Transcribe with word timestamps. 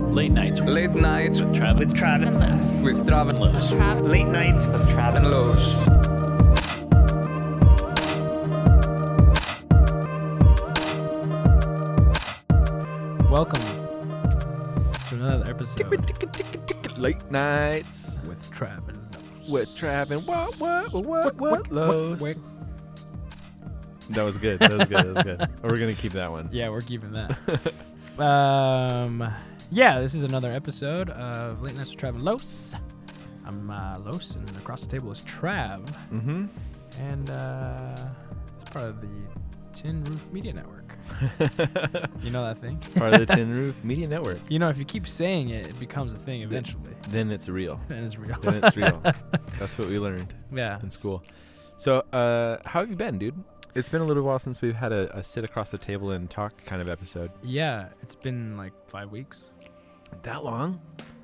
Late 0.00 0.32
nights 0.32 0.60
Late 0.60 0.90
nights 0.90 1.40
with 1.40 1.54
Trav. 1.54 1.78
with 1.78 1.92
Trav 1.94 2.26
and 2.26 2.38
Los. 2.38 2.80
with 2.80 3.06
Trav 3.06 3.28
and 3.28 3.38
Los. 3.38 3.72
Late 4.08 4.24
nights 4.26 4.66
with 4.66 4.86
Trav 4.88 5.16
and 5.16 5.30
Los. 5.30 6.88
Welcome 13.30 13.60
to 15.08 15.14
another 15.14 15.50
episode 15.50 16.98
Late 16.98 17.30
nights 17.30 18.18
with 18.26 18.50
Trav 18.50 18.88
and 18.88 18.98
Los. 19.38 19.48
with 19.50 19.68
Trav 19.70 20.10
and 20.10 20.26
what 20.26 20.58
what 20.58 20.92
what 20.92 21.04
what, 21.04 21.38
Wick, 21.38 21.40
wick, 21.62 21.66
Los. 21.70 22.20
wick. 22.20 22.36
That 24.10 24.22
was 24.24 24.36
good. 24.38 24.58
That 24.60 24.72
was 24.72 24.86
good. 24.88 25.14
That 25.14 25.14
was 25.14 25.22
good. 25.22 25.48
We're 25.62 25.76
gonna 25.78 25.94
keep 25.94 26.12
that 26.12 26.30
one. 26.30 26.48
Yeah, 26.52 26.70
we're 26.70 26.80
keeping 26.80 27.12
that. 27.12 27.36
um, 28.18 29.32
yeah, 29.70 30.00
this 30.00 30.14
is 30.14 30.22
another 30.22 30.50
episode 30.52 31.10
of 31.10 31.62
Late 31.62 31.74
Nights 31.76 31.90
with 31.90 32.00
Trav 32.00 32.10
and 32.10 32.22
Los. 32.22 32.74
I'm 33.44 33.70
uh, 33.70 33.98
Los, 34.00 34.34
and 34.34 34.48
across 34.56 34.82
the 34.82 34.88
table 34.88 35.10
is 35.12 35.20
Trav, 35.22 35.86
Mm-hmm. 36.12 36.46
and 37.00 37.30
uh, 37.30 37.94
it's 38.54 38.64
part 38.70 38.86
of 38.86 39.00
the 39.00 39.08
Tin 39.72 40.02
Roof 40.04 40.26
Media 40.32 40.52
Network. 40.52 40.74
You 42.22 42.30
know 42.30 42.44
that 42.44 42.60
thing? 42.60 42.78
Part 42.96 43.14
of 43.14 43.26
the 43.26 43.34
Tin 43.34 43.50
Roof 43.54 43.76
Media 43.82 44.06
Network. 44.08 44.38
You 44.48 44.58
know, 44.58 44.68
if 44.68 44.76
you 44.78 44.84
keep 44.84 45.06
saying 45.08 45.50
it, 45.50 45.66
it 45.66 45.78
becomes 45.80 46.12
a 46.14 46.18
thing 46.18 46.42
eventually. 46.42 46.92
Then 47.08 47.30
it's 47.30 47.48
real. 47.48 47.80
And 47.88 48.04
it's 48.04 48.18
real. 48.18 48.36
Then 48.40 48.62
it's 48.64 48.76
real. 48.76 49.00
That's 49.58 49.78
what 49.78 49.88
we 49.88 49.98
learned 49.98 50.34
yeah. 50.52 50.78
in 50.82 50.90
school. 50.90 51.22
So, 51.76 51.98
uh, 52.12 52.58
how 52.64 52.80
have 52.80 52.90
you 52.90 52.96
been, 52.96 53.18
dude? 53.18 53.42
It's 53.74 53.88
been 53.88 54.00
a 54.00 54.04
little 54.04 54.24
while 54.24 54.38
since 54.40 54.60
we've 54.60 54.74
had 54.74 54.92
a, 54.92 55.16
a 55.16 55.22
sit 55.22 55.44
across 55.44 55.70
the 55.70 55.78
table 55.78 56.10
and 56.10 56.28
talk 56.28 56.52
kind 56.64 56.82
of 56.82 56.88
episode. 56.88 57.30
Yeah, 57.42 57.88
it's 58.02 58.16
been 58.16 58.56
like 58.56 58.72
five 58.88 59.10
weeks. 59.12 59.50
That 60.22 60.44
long? 60.44 60.80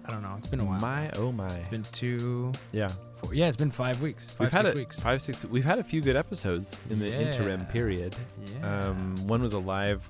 I 0.06 0.10
don't 0.10 0.22
know. 0.22 0.34
It's 0.38 0.48
been 0.48 0.60
a 0.60 0.64
while. 0.64 0.80
My 0.80 1.10
oh 1.16 1.32
my. 1.32 1.46
It's 1.46 1.68
been 1.70 1.82
two, 1.92 2.52
Yeah. 2.72 2.88
four. 3.22 3.34
Yeah, 3.34 3.48
it's 3.48 3.56
been 3.56 3.70
five 3.70 4.00
weeks. 4.02 4.24
5 4.32 4.40
we've 4.40 4.52
had 4.52 4.64
six 4.64 4.74
a, 4.74 4.76
weeks. 4.78 5.00
five 5.00 5.22
six. 5.22 5.44
We've 5.46 5.64
had 5.64 5.78
a 5.78 5.84
few 5.84 6.00
good 6.02 6.16
episodes 6.16 6.80
in 6.90 6.98
the 6.98 7.06
interim 7.22 7.64
period. 7.66 8.14
Yeah. 8.60 8.78
Um, 8.80 9.14
one 9.26 9.40
was 9.42 9.54
a 9.54 9.58
live, 9.58 10.08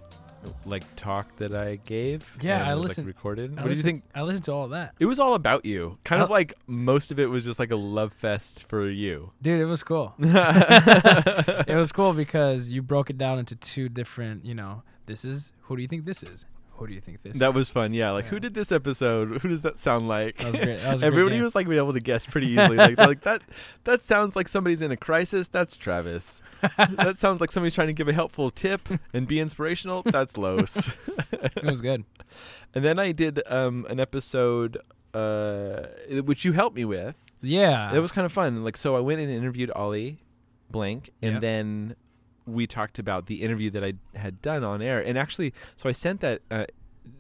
like 0.67 0.83
talk 0.97 1.34
that 1.36 1.55
I 1.55 1.77
gave. 1.86 2.25
Yeah, 2.41 2.69
I 2.69 2.75
was, 2.75 2.89
listened- 2.89 3.06
Like, 3.06 3.14
recorded. 3.17 3.52
I 3.56 3.62
what 3.62 3.69
did 3.69 3.77
you 3.77 3.84
think? 3.84 4.02
I 4.17 4.22
listened 4.22 4.45
to 4.47 4.52
all 4.52 4.67
that. 4.69 4.95
It 4.98 5.06
was 5.06 5.20
all 5.20 5.34
about 5.34 5.64
you. 5.64 5.97
Kind 6.05 6.22
of 6.22 6.28
like 6.28 6.55
most 6.67 7.12
of 7.12 7.20
it 7.20 7.27
was 7.27 7.45
just 7.45 7.61
like 7.61 7.70
a 7.70 7.77
love 7.77 8.12
fest 8.14 8.64
for 8.69 8.89
you. 8.91 9.30
Dude, 9.42 9.61
it 9.61 9.64
was 9.67 9.84
cool. 9.84 10.12
it 10.19 11.77
was 11.77 11.92
cool 11.92 12.12
because 12.14 12.69
you 12.69 12.83
broke 12.83 13.11
it 13.11 13.19
down 13.19 13.39
into 13.39 13.55
two 13.56 13.89
different, 13.89 14.45
you 14.45 14.55
know, 14.55 14.83
this 15.06 15.25
is 15.25 15.52
who 15.62 15.77
do 15.77 15.83
you 15.83 15.89
think 15.89 16.05
this 16.05 16.22
is? 16.22 16.45
Who 16.77 16.86
do 16.89 16.92
you 16.94 17.00
think 17.00 17.22
this 17.22 17.39
that 17.39 17.50
is? 17.50 17.55
was 17.55 17.70
fun. 17.70 17.92
Yeah, 17.94 18.11
like 18.11 18.25
who 18.27 18.41
did 18.41 18.55
this 18.55 18.72
episode? 18.72 19.41
Who 19.42 19.48
does 19.48 19.62
that 19.62 19.78
sound 19.78 20.08
like? 20.08 20.39
That 20.39 20.47
was 20.53 20.56
great. 20.56 20.77
That 20.80 20.92
was 20.92 21.03
Everybody 21.05 21.41
was 21.41 21.55
like 21.55 21.67
being 21.69 21.78
able 21.78 21.92
to 21.92 22.00
guess 22.00 22.27
pretty 22.27 22.47
easily. 22.53 22.77
like, 22.77 22.98
like 22.98 23.22
that. 23.22 23.42
That 23.84 24.03
sounds 24.03 24.34
like 24.36 24.48
somebody's 24.48 24.80
in 24.80 24.91
a 24.91 24.97
crisis. 24.97 25.48
That's 25.48 25.77
Travis. 25.77 26.42
that 26.78 27.19
sounds 27.19 27.41
like 27.41 27.52
somebody's 27.52 27.75
trying 27.75 27.86
to 27.89 27.95
give 27.95 28.08
a 28.08 28.12
helpful 28.12 28.50
tip 28.50 28.80
and 29.12 29.27
be 29.28 29.39
inspirational. 29.41 30.02
That's 30.05 30.36
Los. 30.36 30.91
It 31.33 31.64
was 31.64 31.80
good. 31.80 32.05
and 32.75 32.84
then 32.84 32.98
I 32.98 33.12
did 33.12 33.41
um, 33.47 33.86
an 33.89 34.00
episode, 34.00 34.78
uh, 35.14 35.86
which 36.25 36.45
you 36.45 36.52
helped 36.52 36.77
me 36.77 36.84
with. 36.84 37.14
Yeah. 37.41 37.95
It 37.95 37.98
was 38.00 38.11
kind 38.12 38.25
of 38.27 38.33
fun. 38.33 38.64
Like, 38.64 38.77
so 38.77 38.97
I 38.97 39.00
went 39.00 39.20
and 39.20 39.30
interviewed 39.30 39.70
Ollie 39.70 40.19
Blank, 40.70 41.11
and 41.22 41.34
Yep. 41.34 41.41
then 41.42 41.97
we 42.46 42.66
talked 42.66 42.98
about 42.98 43.26
the 43.26 43.42
interview 43.42 43.70
that 43.70 43.84
I 43.84 43.94
had 44.14 44.42
done 44.42 44.64
on 44.64 44.82
air. 44.82 45.00
And 45.00 45.16
actually, 45.18 45.52
so 45.76 45.88
I 45.88 45.92
sent 45.92 46.20
that 46.20 46.42
uh, 46.50 46.64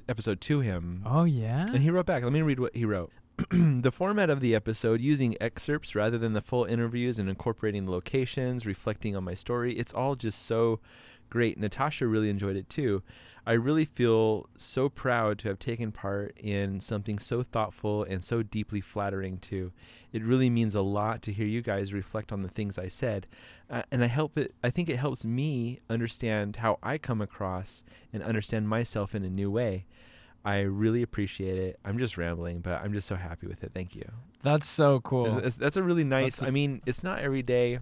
episode 0.08 0.40
to 0.42 0.60
him, 0.60 1.02
Oh 1.06 1.24
yeah. 1.24 1.66
and 1.72 1.82
he 1.82 1.90
wrote 1.90 2.06
back. 2.06 2.22
Let 2.22 2.32
me 2.32 2.42
read 2.42 2.60
what 2.60 2.74
he 2.76 2.84
wrote. 2.84 3.10
the 3.50 3.90
format 3.92 4.30
of 4.30 4.40
the 4.40 4.54
episode, 4.54 5.00
using 5.00 5.36
excerpts 5.40 5.94
rather 5.94 6.18
than 6.18 6.34
the 6.34 6.40
full 6.40 6.64
interviews 6.64 7.18
and 7.18 7.28
incorporating 7.28 7.84
the 7.86 7.90
locations, 7.90 8.64
reflecting 8.64 9.16
on 9.16 9.24
my 9.24 9.34
story, 9.34 9.76
it's 9.78 9.92
all 9.92 10.14
just 10.14 10.46
so 10.46 10.78
great. 11.34 11.58
Natasha 11.58 12.06
really 12.06 12.30
enjoyed 12.30 12.56
it 12.56 12.68
too. 12.70 13.02
I 13.46 13.54
really 13.54 13.84
feel 13.84 14.48
so 14.56 14.88
proud 14.88 15.38
to 15.40 15.48
have 15.48 15.58
taken 15.58 15.90
part 15.92 16.38
in 16.38 16.80
something 16.80 17.18
so 17.18 17.42
thoughtful 17.42 18.04
and 18.04 18.22
so 18.24 18.42
deeply 18.42 18.80
flattering 18.80 19.36
too. 19.38 19.72
It 20.12 20.22
really 20.22 20.48
means 20.48 20.74
a 20.76 20.80
lot 20.80 21.20
to 21.22 21.32
hear 21.32 21.46
you 21.46 21.60
guys 21.60 21.92
reflect 21.92 22.30
on 22.32 22.42
the 22.42 22.48
things 22.48 22.78
I 22.78 22.86
said, 22.88 23.26
uh, 23.68 23.82
and 23.90 24.02
I 24.04 24.06
help 24.06 24.38
it. 24.38 24.54
I 24.62 24.70
think 24.70 24.88
it 24.88 24.96
helps 24.98 25.24
me 25.24 25.80
understand 25.90 26.56
how 26.56 26.78
I 26.82 26.96
come 26.96 27.20
across 27.20 27.82
and 28.12 28.22
understand 28.22 28.68
myself 28.68 29.12
in 29.14 29.24
a 29.24 29.28
new 29.30 29.50
way. 29.50 29.84
I 30.44 30.60
really 30.60 31.02
appreciate 31.02 31.58
it. 31.58 31.78
I'm 31.84 31.98
just 31.98 32.16
rambling, 32.16 32.60
but 32.60 32.80
I'm 32.80 32.92
just 32.92 33.08
so 33.08 33.16
happy 33.16 33.46
with 33.46 33.64
it. 33.64 33.72
Thank 33.74 33.94
you. 33.96 34.08
That's 34.42 34.68
so 34.68 35.00
cool. 35.00 35.26
It's- 35.26 35.38
it's- 35.38 35.56
that's 35.56 35.76
a 35.76 35.82
really 35.82 36.04
nice. 36.04 36.40
A- 36.42 36.46
I 36.46 36.50
mean, 36.50 36.80
it's 36.86 37.02
not 37.02 37.18
every 37.18 37.42
day. 37.42 37.78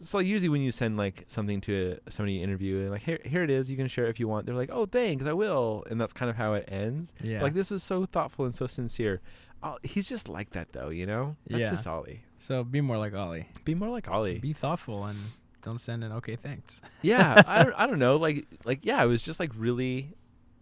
So 0.00 0.18
usually 0.18 0.48
when 0.48 0.60
you 0.62 0.70
send 0.70 0.96
like 0.96 1.24
something 1.28 1.60
to 1.62 1.98
somebody 2.08 2.34
you 2.34 2.44
interview 2.44 2.80
and 2.80 2.90
like 2.90 3.02
here 3.02 3.18
here 3.24 3.42
it 3.42 3.50
is, 3.50 3.70
you 3.70 3.76
can 3.76 3.88
share 3.88 4.06
it 4.06 4.10
if 4.10 4.20
you 4.20 4.28
want. 4.28 4.46
They're 4.46 4.54
like, 4.54 4.70
oh 4.72 4.86
thanks, 4.86 5.24
I 5.26 5.32
will, 5.32 5.84
and 5.90 6.00
that's 6.00 6.12
kind 6.12 6.30
of 6.30 6.36
how 6.36 6.54
it 6.54 6.68
ends. 6.72 7.12
yeah. 7.22 7.42
Like 7.42 7.54
this 7.54 7.70
is 7.72 7.82
so 7.82 8.04
thoughtful 8.06 8.44
and 8.44 8.54
so 8.54 8.66
sincere. 8.66 9.20
Oh, 9.62 9.76
he's 9.82 10.08
just 10.08 10.28
like 10.28 10.50
that 10.50 10.72
though, 10.72 10.88
you 10.88 11.06
know. 11.06 11.36
That's 11.48 11.60
Yeah. 11.62 11.70
just 11.70 11.86
Ollie. 11.86 12.22
so 12.38 12.64
be 12.64 12.80
more 12.80 12.98
like 12.98 13.14
Ollie. 13.14 13.46
Be 13.64 13.74
more 13.74 13.88
like 13.90 14.08
Ollie. 14.08 14.38
Be 14.38 14.52
thoughtful 14.52 15.04
and 15.04 15.18
don't 15.62 15.78
send 15.80 16.02
an 16.04 16.12
okay 16.12 16.36
thanks. 16.36 16.80
yeah, 17.02 17.42
I 17.46 17.62
don't, 17.64 17.74
I 17.76 17.86
don't 17.86 17.98
know. 17.98 18.16
Like 18.16 18.46
like 18.64 18.84
yeah, 18.84 19.02
it 19.02 19.06
was 19.06 19.20
just 19.22 19.38
like 19.40 19.50
really 19.56 20.14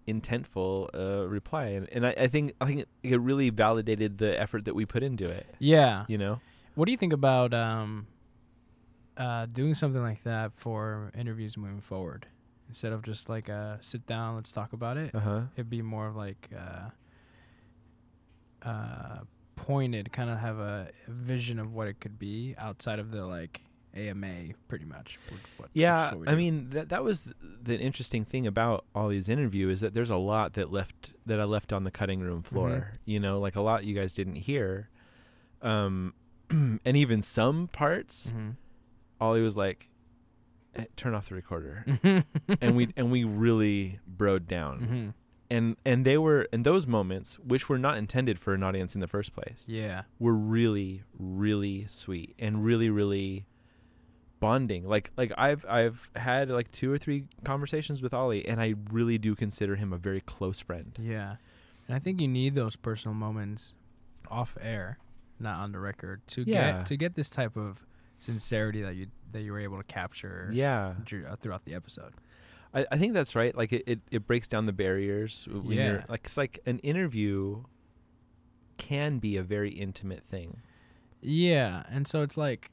intentful 0.07 0.89
uh, 0.95 1.27
reply, 1.29 1.67
and, 1.67 1.89
and 1.93 2.07
I, 2.07 2.15
I 2.19 2.27
think 2.29 2.55
I 2.61 2.67
think 2.67 2.87
it 3.03 3.21
really 3.21 3.51
validated 3.51 4.19
the 4.19 4.41
effort 4.41 4.65
that 4.65 4.75
we 4.75 4.87
put 4.87 5.03
into 5.03 5.27
it. 5.29 5.47
Yeah. 5.59 6.05
You 6.09 6.19
know. 6.19 6.41
What 6.75 6.87
do 6.87 6.93
you 6.93 6.99
think 6.99 7.13
about 7.13 7.53
um, 7.55 8.07
uh, 9.19 9.47
doing 9.47 9.75
something 9.75 10.01
like 10.03 10.23
that 10.25 10.53
for 10.55 11.11
interviews 11.19 11.57
moving 11.57 11.81
forward? 11.83 12.27
Instead 12.69 12.93
of 12.93 13.03
just 13.03 13.29
like 13.29 13.49
uh, 13.51 13.77
sit 13.81 14.07
down, 14.07 14.37
let's 14.37 14.53
talk 14.53 14.73
about 14.73 14.97
it. 14.97 15.15
Uh 15.15 15.21
huh. 15.21 15.41
It'd 15.57 15.71
be 15.71 15.83
more 15.83 16.07
of 16.07 16.17
like 16.17 16.49
uh, 16.57 16.91
uh, 18.63 19.19
pointed, 19.57 20.13
kind 20.13 20.31
of 20.31 20.39
have 20.39 20.59
a, 20.59 20.89
a 21.07 21.11
vision 21.11 21.59
of 21.59 21.73
what 21.73 21.89
it 21.89 22.01
could 22.01 22.19
be 22.19 22.55
outside 22.59 22.99
of 22.99 23.11
the 23.11 23.25
like 23.25 23.61
AMA, 23.97 24.49
pretty 24.69 24.85
much. 24.85 25.19
what- 25.57 25.71
Yeah, 25.73 26.13
I 26.27 26.31
do. 26.33 26.37
mean 26.37 26.71
that 26.71 26.91
that 26.91 27.03
was 27.03 27.33
the 27.63 27.79
interesting 27.79 28.25
thing 28.25 28.47
about 28.47 28.85
Ollie's 28.95 29.29
interview 29.29 29.69
is 29.71 29.81
that 29.81 29.95
there's 29.95 30.11
a 30.11 30.17
lot 30.17 30.53
that 30.55 30.71
left 30.73 31.13
that 31.27 31.41
I 31.41 31.45
left 31.45 31.73
on 31.73 31.85
the 31.85 31.91
cutting 31.91 32.21
room 32.21 32.43
floor. 32.43 32.69
Mhm. 32.93 32.99
You 33.07 33.21
know, 33.21 33.41
like 33.41 33.57
a 33.57 33.61
lot 33.61 33.85
you 33.85 33.95
guys 33.95 34.13
didn't 34.13 34.37
hear, 34.37 34.89
um, 35.63 36.15
and 36.51 36.81
even 36.85 37.23
some 37.23 37.69
parts, 37.69 38.33
Mhm. 38.37 38.57
Ollie 39.21 39.43
was 39.43 39.57
like, 39.57 39.89
"Eh, 40.75 40.85
"Turn 40.97 41.15
off 41.15 41.29
the 41.29 41.35
recorder," 41.35 41.85
and 42.61 42.77
we 42.77 42.93
and 42.97 43.11
we 43.11 43.25
really 43.25 43.99
broed 44.17 44.47
down, 44.47 44.81
Mhm. 44.81 45.15
and 45.51 45.77
and 45.85 46.05
they 46.05 46.19
were 46.19 46.43
in 46.53 46.63
those 46.63 46.87
moments, 46.87 47.39
which 47.39 47.69
were 47.69 47.79
not 47.79 47.97
intended 47.99 48.39
for 48.39 48.55
an 48.55 48.63
audience 48.63 48.95
in 48.95 49.01
the 49.01 49.09
first 49.09 49.33
place, 49.35 49.65
Yeah. 49.69 50.03
were 50.19 50.35
really 50.35 51.03
really 51.19 51.87
sweet 51.89 52.35
and 52.39 52.65
really 52.65 52.91
really 52.91 53.47
bonding 54.41 54.87
like 54.87 55.11
like 55.17 55.33
i've 55.37 55.67
i've 55.69 56.09
had 56.15 56.49
like 56.49 56.71
two 56.71 56.93
or 56.93 56.97
three 56.97 57.25
conversations 57.43 58.01
with 58.01 58.15
ollie 58.15 58.47
and 58.47 58.61
i 58.61 58.73
really 58.93 59.19
do 59.19 59.35
consider 59.35 59.75
him 59.75 59.93
a 59.93 59.99
very 59.99 60.21
close 60.21 60.61
friend 60.61 60.97
Yeah. 61.01 61.37
And 61.89 61.97
I 61.97 61.99
think 61.99 62.21
you 62.21 62.29
need 62.29 62.55
those 62.55 62.77
personal 62.77 63.15
moments 63.15 63.73
off 64.31 64.57
air, 64.61 64.99
not 65.41 65.59
on 65.59 65.73
the 65.73 65.79
record, 65.81 66.21
to 66.29 66.43
Yeah. 66.47 66.73
get 66.83 66.87
to 66.87 66.97
get 66.99 67.15
this 67.15 67.31
type 67.31 67.57
of 67.57 67.85
sincerity 68.19 68.83
that 68.83 68.95
you 68.97 69.07
that 69.33 69.43
you 69.43 69.53
were 69.53 69.61
able 69.61 69.77
to 69.79 69.85
capture 69.85 70.51
yeah 70.53 70.95
uh, 71.29 71.37
throughout 71.37 71.65
the 71.65 71.75
episode. 71.75 72.13
I, 72.75 72.87
I 72.93 72.99
think 72.99 73.15
that's 73.15 73.35
right 73.35 73.55
like 73.57 73.73
it, 73.73 73.83
it, 73.87 74.01
it 74.11 74.27
breaks 74.27 74.47
down 74.49 74.67
the 74.67 74.73
barriers 74.73 75.47
when 75.51 75.73
you're 75.73 75.97
Yeah. 75.97 76.05
like 76.09 76.23
it's 76.25 76.37
like 76.37 76.59
an 76.67 76.79
interview 76.81 77.65
can 78.77 79.19
be 79.19 79.37
a 79.37 79.43
very 79.43 79.71
intimate 79.71 80.25
thing 80.25 80.61
Yeah, 81.21 81.83
and 81.91 82.07
so 82.07 82.23
it's 82.23 82.37
like 82.37 82.71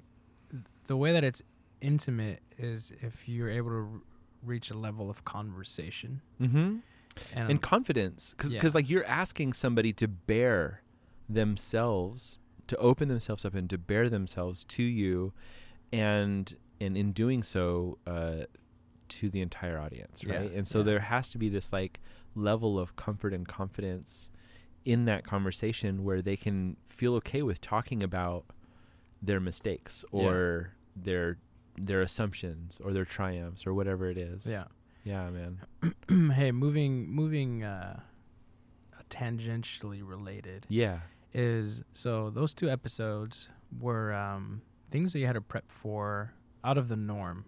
the 0.87 0.95
way 0.97 1.11
that 1.13 1.23
it's 1.23 1.41
intimate 1.81 2.41
is 2.57 2.91
if 3.01 3.27
you're 3.27 3.49
able 3.49 3.69
to 3.71 3.89
r- 3.93 4.01
reach 4.43 4.69
a 4.69 4.77
level 4.77 5.09
of 5.09 5.25
conversation 5.25 6.21
mm-hmm. 6.41 6.77
and, 7.33 7.49
and 7.49 7.61
confidence 7.61 8.33
because 8.37 8.51
Yeah. 8.53 8.61
like 8.73 8.89
you're 8.89 9.05
asking 9.05 9.53
somebody 9.53 9.93
to 9.93 10.07
bear 10.07 10.81
themselves 11.27 12.39
to 12.67 12.77
open 12.77 13.07
themselves 13.07 13.45
up 13.45 13.53
and 13.55 13.69
to 13.69 13.77
bear 13.77 14.09
themselves 14.09 14.63
to 14.65 14.83
you 14.83 15.33
and 15.93 16.55
and 16.81 16.97
in 16.97 17.11
doing 17.11 17.43
so 17.43 17.97
uh 18.07 18.43
to 19.07 19.29
the 19.29 19.39
entire 19.41 19.77
audience 19.79 20.23
Yeah, 20.23 20.35
right 20.37 20.51
and 20.51 20.67
so 20.67 20.79
yeah. 20.79 20.85
there 20.85 20.99
has 21.01 21.29
to 21.29 21.37
be 21.37 21.47
this 21.49 21.71
like 21.71 21.99
level 22.35 22.79
of 22.79 22.95
comfort 22.95 23.33
and 23.33 23.47
confidence 23.47 24.29
in 24.83 25.05
that 25.05 25.25
conversation 25.25 26.03
where 26.03 26.21
they 26.21 26.35
can 26.35 26.77
feel 26.87 27.15
okay 27.15 27.41
with 27.41 27.61
talking 27.61 28.01
about 28.03 28.45
their 29.21 29.39
mistakes 29.39 30.03
Yeah. 30.11 30.21
or 30.23 30.73
their 30.95 31.37
their 31.77 32.01
assumptions 32.01 32.79
or 32.83 32.93
their 32.93 33.05
triumphs 33.05 33.67
or 33.67 33.73
whatever 33.73 34.09
it 34.09 34.17
is 34.17 34.45
yeah. 34.47 34.65
yeah 35.03 35.29
man 35.29 36.31
hey, 36.33 36.51
moving 36.51 37.07
moving 37.09 37.63
uh 37.63 37.99
tangentially 39.09 40.01
related. 40.03 40.65
Yeah. 40.69 40.99
Is 41.37 41.83
so 41.93 42.29
those 42.29 42.53
two 42.53 42.69
episodes 42.69 43.49
were 43.79 44.13
um, 44.13 44.61
things 44.89 45.11
that 45.13 45.19
you 45.19 45.25
had 45.25 45.33
to 45.33 45.41
prep 45.41 45.69
for 45.69 46.33
out 46.63 46.77
of 46.77 46.87
the 46.87 46.95
norm. 46.95 47.45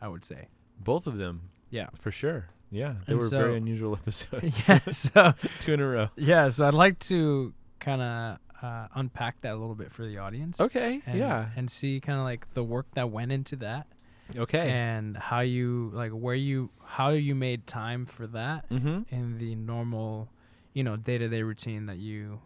I 0.00 0.08
would 0.08 0.24
say. 0.24 0.48
Both 0.80 1.06
of 1.06 1.18
them. 1.18 1.42
Yeah. 1.70 1.88
For 2.00 2.10
sure. 2.10 2.48
Yeah. 2.70 2.94
They 3.06 3.12
And 3.12 3.20
were 3.20 3.28
so- 3.28 3.38
very 3.38 3.56
unusual 3.56 3.94
episodes. 4.00 4.68
yeah. 4.68 4.78
So 4.90 5.34
Two 5.60 5.72
in 5.74 5.80
a 5.80 5.86
row. 5.88 6.08
yeah. 6.16 6.48
So 6.50 6.66
I'd 6.66 6.74
like 6.74 6.98
to 7.00 7.52
kind 7.80 8.02
of 8.02 8.38
uh, 8.62 8.88
unpack 8.94 9.40
that 9.42 9.52
a 9.54 9.56
little 9.56 9.74
bit 9.74 9.90
for 9.92 10.04
the 10.04 10.18
audience. 10.18 10.60
Okay. 10.60 11.00
And, 11.06 11.18
yeah. 11.18 11.48
And 11.56 11.70
see 11.70 12.00
kind 12.00 12.18
of 12.18 12.24
like 12.24 12.52
the 12.54 12.62
work 12.64 12.86
that 12.94 13.10
went 13.10 13.32
into 13.32 13.56
that. 13.56 13.86
Okay. 14.36 14.68
and 14.70 15.16
how 15.16 15.40
you 15.40 15.90
like 15.94 16.10
where 16.12 16.34
you 16.34 16.68
how 16.84 17.08
you 17.10 17.34
made 17.34 17.66
time 17.66 18.04
for 18.04 18.26
that 18.26 18.68
mm-hmm. 18.68 19.00
in 19.08 19.38
the 19.38 19.54
normal 19.54 20.28
you 20.74 20.84
know 20.84 20.96
day-to-day 20.96 21.42
routine 21.42 21.86
that 21.86 21.96
you 21.96 22.38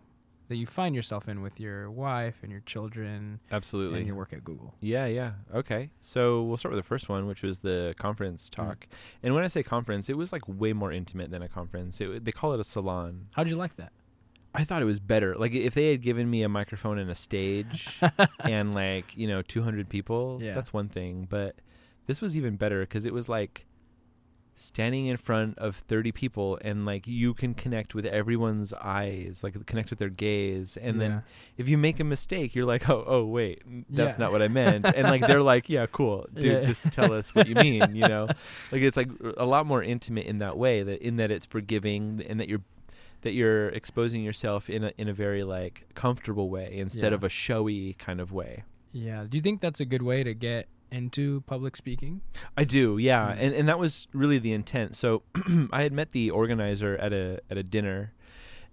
that 0.52 0.58
you 0.58 0.66
find 0.66 0.94
yourself 0.94 1.28
in 1.28 1.43
with 1.43 1.58
your 1.58 1.90
wife 1.90 2.37
and 2.43 2.50
your 2.52 2.60
children 2.60 3.40
Absolutely. 3.50 3.99
and 3.99 4.06
your 4.06 4.16
work 4.16 4.32
at 4.32 4.44
google 4.44 4.75
Yeah, 4.81 5.06
yeah. 5.06 5.32
Okay. 5.54 5.90
So 6.00 6.43
we'll 6.43 6.56
start 6.58 6.75
with 6.75 6.82
the 6.84 6.88
first 6.88 7.08
one, 7.08 7.26
which 7.26 7.43
was 7.43 7.60
the 7.60 7.94
conference 7.99 8.49
Mm. 8.50 8.54
talk. 8.56 8.87
And 9.22 9.34
when 9.34 9.43
I 9.44 9.49
say 9.49 9.62
conference, 9.62 10.08
it 10.08 10.16
was 10.16 10.32
like 10.32 10.43
way 10.46 10.72
more 10.72 10.93
intimate 10.93 11.31
than 11.31 11.43
a 11.43 11.49
conference. 11.49 12.00
It, 12.00 12.25
they 12.25 12.32
call 12.32 12.52
it 12.54 12.60
a 12.60 12.64
salon. 12.64 13.28
How 13.34 13.43
did 13.44 13.50
you 13.50 13.56
like 13.56 13.76
that 13.76 13.93
I 14.54 14.64
thought 14.64 14.82
it 14.82 14.90
was 14.94 15.00
better. 15.00 15.34
Like 15.37 15.52
if 15.54 15.72
they 15.75 15.90
had 15.90 16.02
given 16.02 16.28
me 16.31 16.43
a 16.43 16.49
microphone 16.49 16.99
and 16.99 17.10
a 17.10 17.14
stage 17.14 17.99
and 18.40 18.75
like, 18.75 19.16
you 19.16 19.26
know, 19.26 19.40
200 19.43 19.88
people, 19.88 20.38
Yeah. 20.43 20.54
that's 20.54 20.72
one 20.75 20.88
thing, 20.88 21.26
but 21.28 21.56
this 22.06 22.20
was 22.20 22.37
even 22.37 22.56
better 22.56 22.84
cuz 22.87 23.04
it 23.06 23.14
was 23.14 23.28
like 23.31 23.64
standing 24.54 25.06
in 25.06 25.16
front 25.16 25.56
of 25.58 25.76
30 25.76 26.12
people 26.12 26.58
and 26.62 26.84
like 26.87 27.06
you 27.06 27.34
can 27.34 27.54
connect 27.54 27.94
with 27.94 28.04
everyone's 28.06 28.72
eyes, 28.75 29.40
like 29.43 29.64
connect 29.66 29.90
with 29.90 29.99
their 29.99 30.10
gaze 30.10 30.76
and 30.76 31.00
then 31.00 31.22
if 31.56 31.69
you 31.69 31.76
make 31.78 31.99
a 32.00 32.04
mistake, 32.04 32.54
you're 32.54 32.66
like, 32.66 32.88
oh, 32.94 33.02
oh, 33.06 33.25
wait, 33.25 33.62
that's 33.90 34.14
Yeah. 34.14 34.25
not 34.25 34.32
what 34.32 34.43
I 34.43 34.49
meant. 34.49 34.84
and 34.84 35.04
like 35.04 35.26
they're 35.26 35.43
like, 35.54 35.69
yeah, 35.69 35.87
cool, 35.87 36.26
dude, 36.34 36.44
Yeah. 36.44 36.64
just 36.64 36.93
tell 36.93 37.12
us 37.12 37.34
what 37.34 37.49
you 37.49 37.54
mean, 37.54 37.94
you 37.96 38.06
know? 38.06 38.28
Like 38.72 38.82
it's 38.82 38.96
like 38.96 39.08
a 39.37 39.44
lot 39.46 39.66
more 39.66 39.82
intimate 39.82 40.26
in 40.26 40.38
that 40.38 40.56
way, 40.58 40.82
that 40.82 41.00
in 41.02 41.16
that 41.16 41.31
it's 41.31 41.46
forgiving 41.46 42.22
and 42.28 42.38
that 42.40 42.49
you're 42.49 42.62
that 43.22 43.32
you're 43.32 43.69
exposing 43.70 44.22
yourself 44.22 44.69
in 44.69 44.84
a 44.84 44.93
in 44.99 45.08
a 45.08 45.12
very 45.12 45.44
like 45.44 45.87
comfortable 45.94 46.50
way 46.50 46.76
instead 46.76 47.12
Yeah. 47.12 47.14
of 47.14 47.25
a 47.25 47.28
showy 47.28 47.94
kind 47.94 48.20
of 48.20 48.32
way. 48.32 48.64
yeah 48.93 49.25
do 49.28 49.37
you 49.38 49.43
think 49.43 49.60
that's 49.60 49.81
a 49.81 49.84
good 49.87 50.02
way 50.02 50.22
to 50.25 50.34
get 50.34 50.66
into 50.92 51.40
public 51.42 51.76
speaking 51.76 52.20
I 52.56 52.64
do, 52.64 52.98
yeah, 52.98 53.32
Mm. 53.32 53.38
and 53.40 53.54
and 53.54 53.68
that 53.68 53.78
was 53.78 54.06
really 54.12 54.38
the 54.38 54.52
intent. 54.52 54.94
So 54.96 55.22
I 55.72 55.82
had 55.82 55.92
met 55.92 56.10
the 56.12 56.30
organizer 56.30 56.96
at 56.98 57.12
a 57.12 57.40
at 57.50 57.56
a 57.56 57.62
dinner, 57.62 58.12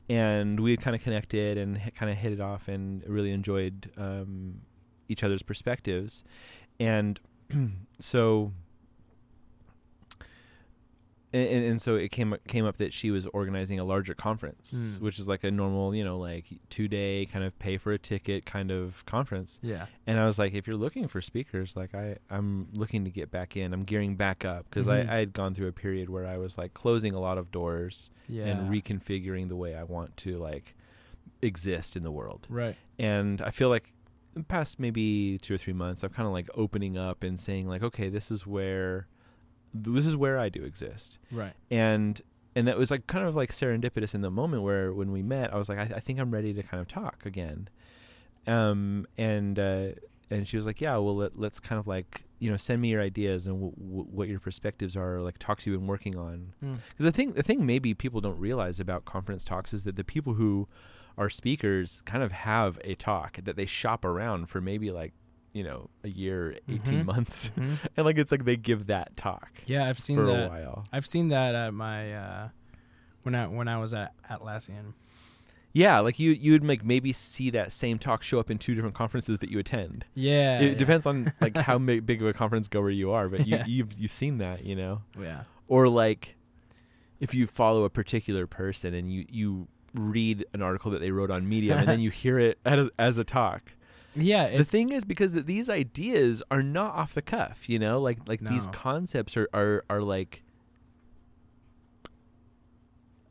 and 0.10 0.60
we 0.60 0.71
had 0.71 0.81
kind 0.81 0.95
of 0.95 1.01
connected 1.01 1.57
and 1.57 1.80
kind 1.95 2.12
of 2.12 2.18
hit 2.18 2.31
it 2.33 2.42
off, 2.42 2.68
and 2.68 3.04
really 3.07 3.31
enjoyed 3.31 3.92
um, 3.98 4.62
each 5.07 5.24
other's 5.24 5.42
perspectives, 5.44 6.24
and 6.80 7.19
so. 8.00 8.51
And, 11.31 11.48
and, 11.48 11.66
and 11.66 11.81
so 11.81 11.96
it 11.96 12.10
came 12.10 12.36
came 12.48 12.66
up 12.66 12.78
that 12.78 12.92
she 12.92 13.12
was 13.12 13.28
organizing 13.28 13.80
a 13.80 13.84
larger 13.84 14.16
conference, 14.16 14.74
Mm. 14.74 15.00
which 15.02 15.20
is 15.20 15.28
like 15.28 15.44
a 15.44 15.52
normal, 15.52 15.94
you 15.94 16.04
know, 16.04 16.18
like 16.18 16.46
two 16.72 16.88
day 16.88 17.28
kind 17.31 17.46
of 17.46 17.58
pay 17.60 17.78
for 17.78 17.92
a 17.92 18.00
ticket 18.00 18.46
kind 18.48 18.72
of 18.72 19.06
conference. 19.06 19.60
yeah 19.62 19.86
And 20.08 20.20
I 20.20 20.26
was 20.26 20.40
like, 20.40 20.54
if 20.56 20.66
you're 20.66 20.76
looking 20.76 21.08
for 21.08 21.22
speakers, 21.22 21.76
like 21.76 21.94
I, 21.94 22.18
I'm 22.31 22.68
looking 22.74 23.04
to 23.06 23.12
get 23.12 23.30
back 23.30 23.56
in. 23.56 23.74
I'm 23.74 23.84
gearing 23.84 24.16
back 24.16 24.44
up 24.44 24.66
because 24.70 24.88
Mhm. 24.88 25.08
I, 25.08 25.14
I 25.16 25.18
had 25.20 25.34
gone 25.34 25.54
through 25.54 25.68
a 25.68 25.72
period 25.72 26.10
where 26.10 26.26
I 26.26 26.38
was 26.38 26.58
like 26.58 26.74
closing 26.74 27.14
a 27.14 27.20
lot 27.20 27.38
of 27.38 27.52
doors 27.52 28.10
yeah 28.28 28.46
and 28.48 28.70
reconfiguring 28.72 29.50
the 29.50 29.56
way 29.56 29.76
I 29.76 29.84
want 29.84 30.18
to 30.18 30.38
like 30.40 30.74
exist 31.42 31.96
in 31.96 32.04
the 32.04 32.12
world. 32.12 32.48
right 32.50 32.76
And 32.98 33.42
I 33.42 33.52
feel 33.52 33.70
like 33.70 33.94
the 34.34 34.44
past 34.44 34.80
maybe 34.80 35.38
two 35.42 35.54
or 35.56 35.58
three 35.58 35.74
months, 35.74 36.04
I'm 36.04 36.10
kind 36.12 36.28
of 36.28 36.34
like 36.34 36.50
opening 36.56 36.98
up 36.98 37.24
and 37.24 37.40
saying 37.40 37.68
like, 37.68 37.84
okay, 37.84 38.10
this 38.10 38.30
is 38.31 38.46
where, 38.46 39.08
this 39.74 40.06
is 40.06 40.16
where 40.16 40.39
I 40.39 40.50
do 40.50 40.63
exist. 40.63 41.19
Right. 41.31 41.54
And 41.69 42.21
and 42.56 42.68
that 42.68 42.77
was 42.77 42.89
like 42.92 43.07
kind 43.07 43.27
of 43.27 43.36
like 43.36 43.51
serendipitous 43.51 44.13
in 44.16 44.21
the 44.21 44.31
moment 44.31 44.63
where 44.63 44.92
when 44.92 45.12
we 45.12 45.21
met 45.21 45.54
i 45.54 45.57
was 45.57 45.69
like 45.69 45.77
i, 45.77 45.83
I 45.95 46.00
think 46.00 46.19
i'm 46.19 46.31
ready 46.31 46.51
to 46.54 46.63
kind 46.63 46.81
of 46.81 46.88
talk 46.88 47.25
again. 47.25 47.69
Um 48.48 49.06
and 49.18 49.57
uh 49.60 49.89
and 50.31 50.48
she 50.48 50.57
was 50.57 50.66
like 50.66 50.81
yeah 50.81 50.98
well 50.98 51.16
let, 51.16 51.39
let's 51.39 51.60
kind 51.60 51.80
of 51.80 51.88
like 51.88 52.24
you 52.39 52.50
know 52.50 52.57
send 52.57 52.81
me 52.81 52.89
your 52.89 53.01
ideas 53.01 53.45
and 53.48 53.56
w- 53.57 53.75
w- 53.77 54.07
what 54.12 54.27
your 54.27 54.39
perspectives 54.39 54.95
are 54.95 55.18
or 55.18 55.21
like 55.21 55.38
talks 55.38 55.66
you've 55.66 55.80
been 55.80 55.88
working 55.88 56.18
on. 56.18 56.54
Mm. 56.63 56.77
because 56.89 57.06
the 57.06 57.12
thing 57.12 57.33
the 57.33 57.44
thing 57.44 57.66
maybe 57.66 57.94
people 57.94 58.19
don't 58.19 58.39
realize 58.39 58.80
about 58.80 59.06
conference 59.06 59.44
talks 59.44 59.74
is 59.74 59.83
that 59.83 59.95
the 59.95 60.04
people 60.04 60.33
who 60.33 60.68
are 61.18 61.30
speakers 61.30 62.01
kind 62.06 62.24
of 62.24 62.31
have 62.31 62.80
a 62.83 62.95
talk 62.95 63.38
that 63.44 63.56
they 63.57 63.66
shop 63.66 64.04
around 64.06 64.48
for 64.50 64.60
maybe 64.62 64.89
like 64.89 65.13
you 65.54 65.63
know 65.63 65.90
a 66.04 66.10
year 66.10 66.57
18 66.68 67.01
Mhm. 67.01 67.06
months 67.13 67.50
Mhm. 67.57 67.78
and 67.98 68.06
like 68.06 68.18
it's 68.18 68.31
like 68.31 68.46
they 68.46 68.56
give 68.56 68.88
that 68.88 69.16
talk 69.18 69.50
yeah 69.66 69.88
i've 69.88 70.00
seen 70.00 70.18
for 70.18 70.24
a 70.25 70.28
that 70.28 70.50
while 70.51 70.86
i've 70.94 71.06
seen 71.07 71.30
that 71.30 71.56
at 71.56 71.74
my 71.74 72.13
uh 72.13 72.50
when 73.24 73.34
i 73.36 73.48
when 73.48 73.68
i 73.68 73.78
was 73.78 73.94
at 73.94 74.13
atlassian 74.30 74.94
Yeah, 75.72 76.00
like 76.00 76.18
you 76.19 76.31
you 76.31 76.54
would 76.54 76.66
like 76.66 76.84
maybe 76.84 77.13
see 77.13 77.51
that 77.51 77.72
same 77.72 78.00
talk 78.00 78.24
show 78.24 78.40
up 78.40 78.50
in 78.50 78.57
two 78.57 78.74
different 78.74 78.96
conferences 78.96 79.38
that 79.40 79.50
you 79.51 79.60
attend. 79.60 80.04
yeah 80.16 80.60
it 80.60 80.72
yeah. 80.72 80.78
depends 80.78 81.06
on 81.06 81.31
like 81.42 81.56
how 81.56 81.78
big 81.78 82.22
of 82.22 82.28
a 82.28 82.34
conference 82.34 82.68
goer 82.68 82.90
you 82.90 83.12
are, 83.12 83.30
but 83.30 83.45
you 83.45 83.56
Yeah. 83.56 83.66
you've 83.68 83.94
you've 83.94 84.12
seen 84.12 84.40
that, 84.40 84.66
you 84.66 84.75
know. 84.75 85.02
yeah 85.19 85.44
Or 85.68 85.88
like 85.88 86.36
if 87.19 87.34
you 87.36 87.45
follow 87.45 87.84
a 87.84 87.90
particular 87.90 88.48
person 88.48 88.94
and 88.95 89.12
you 89.13 89.25
you 89.30 89.68
read 89.94 90.44
an 90.54 90.62
article 90.63 90.90
that 90.92 91.00
they 91.02 91.12
wrote 91.12 91.30
on 91.31 91.48
Medium 91.48 91.78
and 91.80 91.88
then 91.88 92.00
you 92.06 92.10
hear 92.10 92.40
it 92.40 92.57
as 92.66 92.90
as 92.98 93.18
a 93.19 93.24
talk. 93.24 93.72
Yeah 94.21 94.57
the 94.57 94.63
thing 94.66 94.92
is 94.92 95.06
because 95.06 95.31
th- 95.33 95.45
these 95.45 95.69
ideas 95.69 96.42
are 96.51 96.62
not 96.63 96.94
off 96.94 97.13
the 97.13 97.21
cuff, 97.21 97.68
you 97.69 97.80
know? 97.80 98.00
Like 98.01 98.19
like 98.27 98.42
these 98.42 98.68
concepts 98.68 99.36
are 99.38 99.48
are 99.54 99.83
are 99.89 100.01
like 100.01 100.42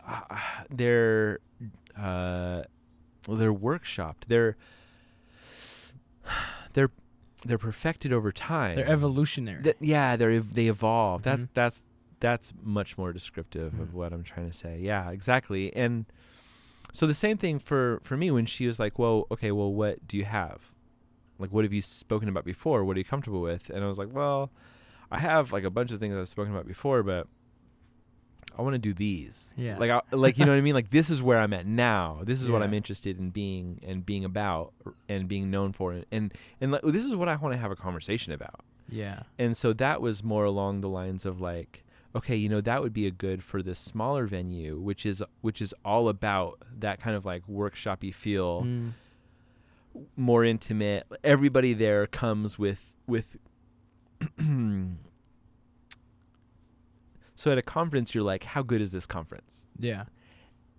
uh, 0.07 0.21
they're 0.71 1.41
uh 1.99 2.63
they're 3.29 3.53
workshopped. 3.53 4.25
They're 4.29 4.57
they're 6.73 6.91
they're 7.45 7.59
perfected 7.59 8.13
over 8.13 8.33
time. 8.33 8.77
they're 8.77 8.89
evolutionary 8.89 9.63
That- 9.63 9.77
yeah, 9.81 10.17
they're 10.17 10.41
they 10.41 10.67
evolve. 10.69 11.23
That 11.23 11.39
Mhm. 11.39 11.49
that's 11.55 11.83
that's 12.21 12.53
much 12.63 12.99
more 12.99 13.13
descriptive 13.13 13.79
of 13.79 13.89
Mhm. 13.89 13.93
what 13.93 14.13
I'm 14.13 14.25
trying 14.25 14.51
to 14.51 14.57
say. 14.57 14.81
Yeah, 14.81 15.11
exactly. 15.11 15.75
And 15.77 16.05
so 16.93 17.07
the 17.07 17.15
same 17.15 17.37
thing 17.37 17.59
for 17.59 18.01
for 18.03 18.17
me 18.17 18.31
when 18.31 18.47
she 18.47 18.67
was 18.67 18.79
like, 18.81 18.99
"Well, 18.99 19.27
okay, 19.31 19.53
well, 19.53 19.73
what 19.73 20.07
do 20.09 20.17
you 20.17 20.25
have? 20.25 20.73
Like, 21.39 21.53
what 21.53 21.65
have 21.65 21.73
you 21.73 21.83
spoken 21.83 22.29
about 22.29 22.45
before? 22.45 22.85
What 22.85 22.97
are 22.97 23.01
you 23.01 23.05
comfortable 23.05 23.41
with?" 23.41 23.71
And 23.71 23.85
I 23.85 23.87
was 23.89 23.99
like, 23.99 24.13
"Well, 24.13 24.51
I 25.11 25.19
have 25.19 25.53
like 25.53 25.65
a 25.65 25.71
bunch 25.71 25.93
of 25.93 26.01
things 26.01 26.15
I've 26.17 26.29
spoken 26.29 26.53
about 26.53 26.67
before, 26.67 27.03
but 27.03 27.27
I 28.59 28.63
want 28.63 28.75
to 28.75 28.79
do 28.79 28.93
these. 28.93 29.55
Yeah. 29.57 29.79
Like, 29.79 29.91
I, 29.91 30.01
like 30.11 30.37
you 30.37 30.45
know 30.45 30.51
what 30.53 30.59
I 30.59 30.63
mean? 30.63 30.75
Like, 30.75 30.91
this 30.91 31.11
is 31.11 31.23
where 31.23 31.39
I'm 31.39 31.53
at 31.53 31.67
now. 31.67 32.21
This 32.25 32.43
is 32.43 32.51
what 32.51 32.63
I'm 32.63 32.75
interested 32.75 33.19
in 33.19 33.31
being 33.31 33.81
and 33.87 34.05
being 34.05 34.25
about 34.25 34.73
and 35.09 35.29
being 35.29 35.51
known 35.51 35.73
for, 35.73 36.03
and 36.11 36.33
and 36.61 36.73
like, 36.73 36.83
this 36.83 37.05
is 37.05 37.15
what 37.15 37.29
I 37.29 37.37
want 37.37 37.53
to 37.55 37.59
have 37.59 37.71
a 37.71 37.77
conversation 37.77 38.33
about." 38.33 38.61
yeah 38.91 39.25
And 39.39 39.55
so 39.55 39.75
that 39.75 40.01
was 40.01 40.25
more 40.25 40.45
along 40.45 40.81
the 40.81 40.89
lines 40.89 41.27
of 41.27 41.41
like, 41.43 41.85
okay, 42.17 42.35
you 42.35 42.49
know, 42.49 42.63
that 42.63 42.81
would 42.83 42.95
be 42.95 43.07
a 43.07 43.11
good 43.11 43.45
for 43.45 43.63
this 43.63 43.79
smaller 43.79 44.27
venue, 44.27 44.79
which 44.81 45.05
is 45.07 45.23
which 45.43 45.61
is 45.61 45.75
all 45.85 46.09
about 46.09 46.63
that 46.79 46.99
kind 47.01 47.15
of 47.15 47.25
like 47.25 47.47
workshoppy 47.47 48.13
feel, 48.15 48.63
Mm. 48.63 48.93
More 50.17 50.45
intimate. 50.45 51.07
Everybody 51.25 51.73
there 51.75 52.07
comes 52.07 52.59
with 52.59 52.93
with 53.07 53.37
So 57.37 57.53
at 57.53 57.59
a 57.59 57.63
conference 57.63 58.15
you're 58.15 58.25
like, 58.25 58.45
how 58.45 58.63
good 58.63 58.81
is 58.81 58.91
this 58.91 59.07
conference? 59.07 59.67
yeah 59.79 60.05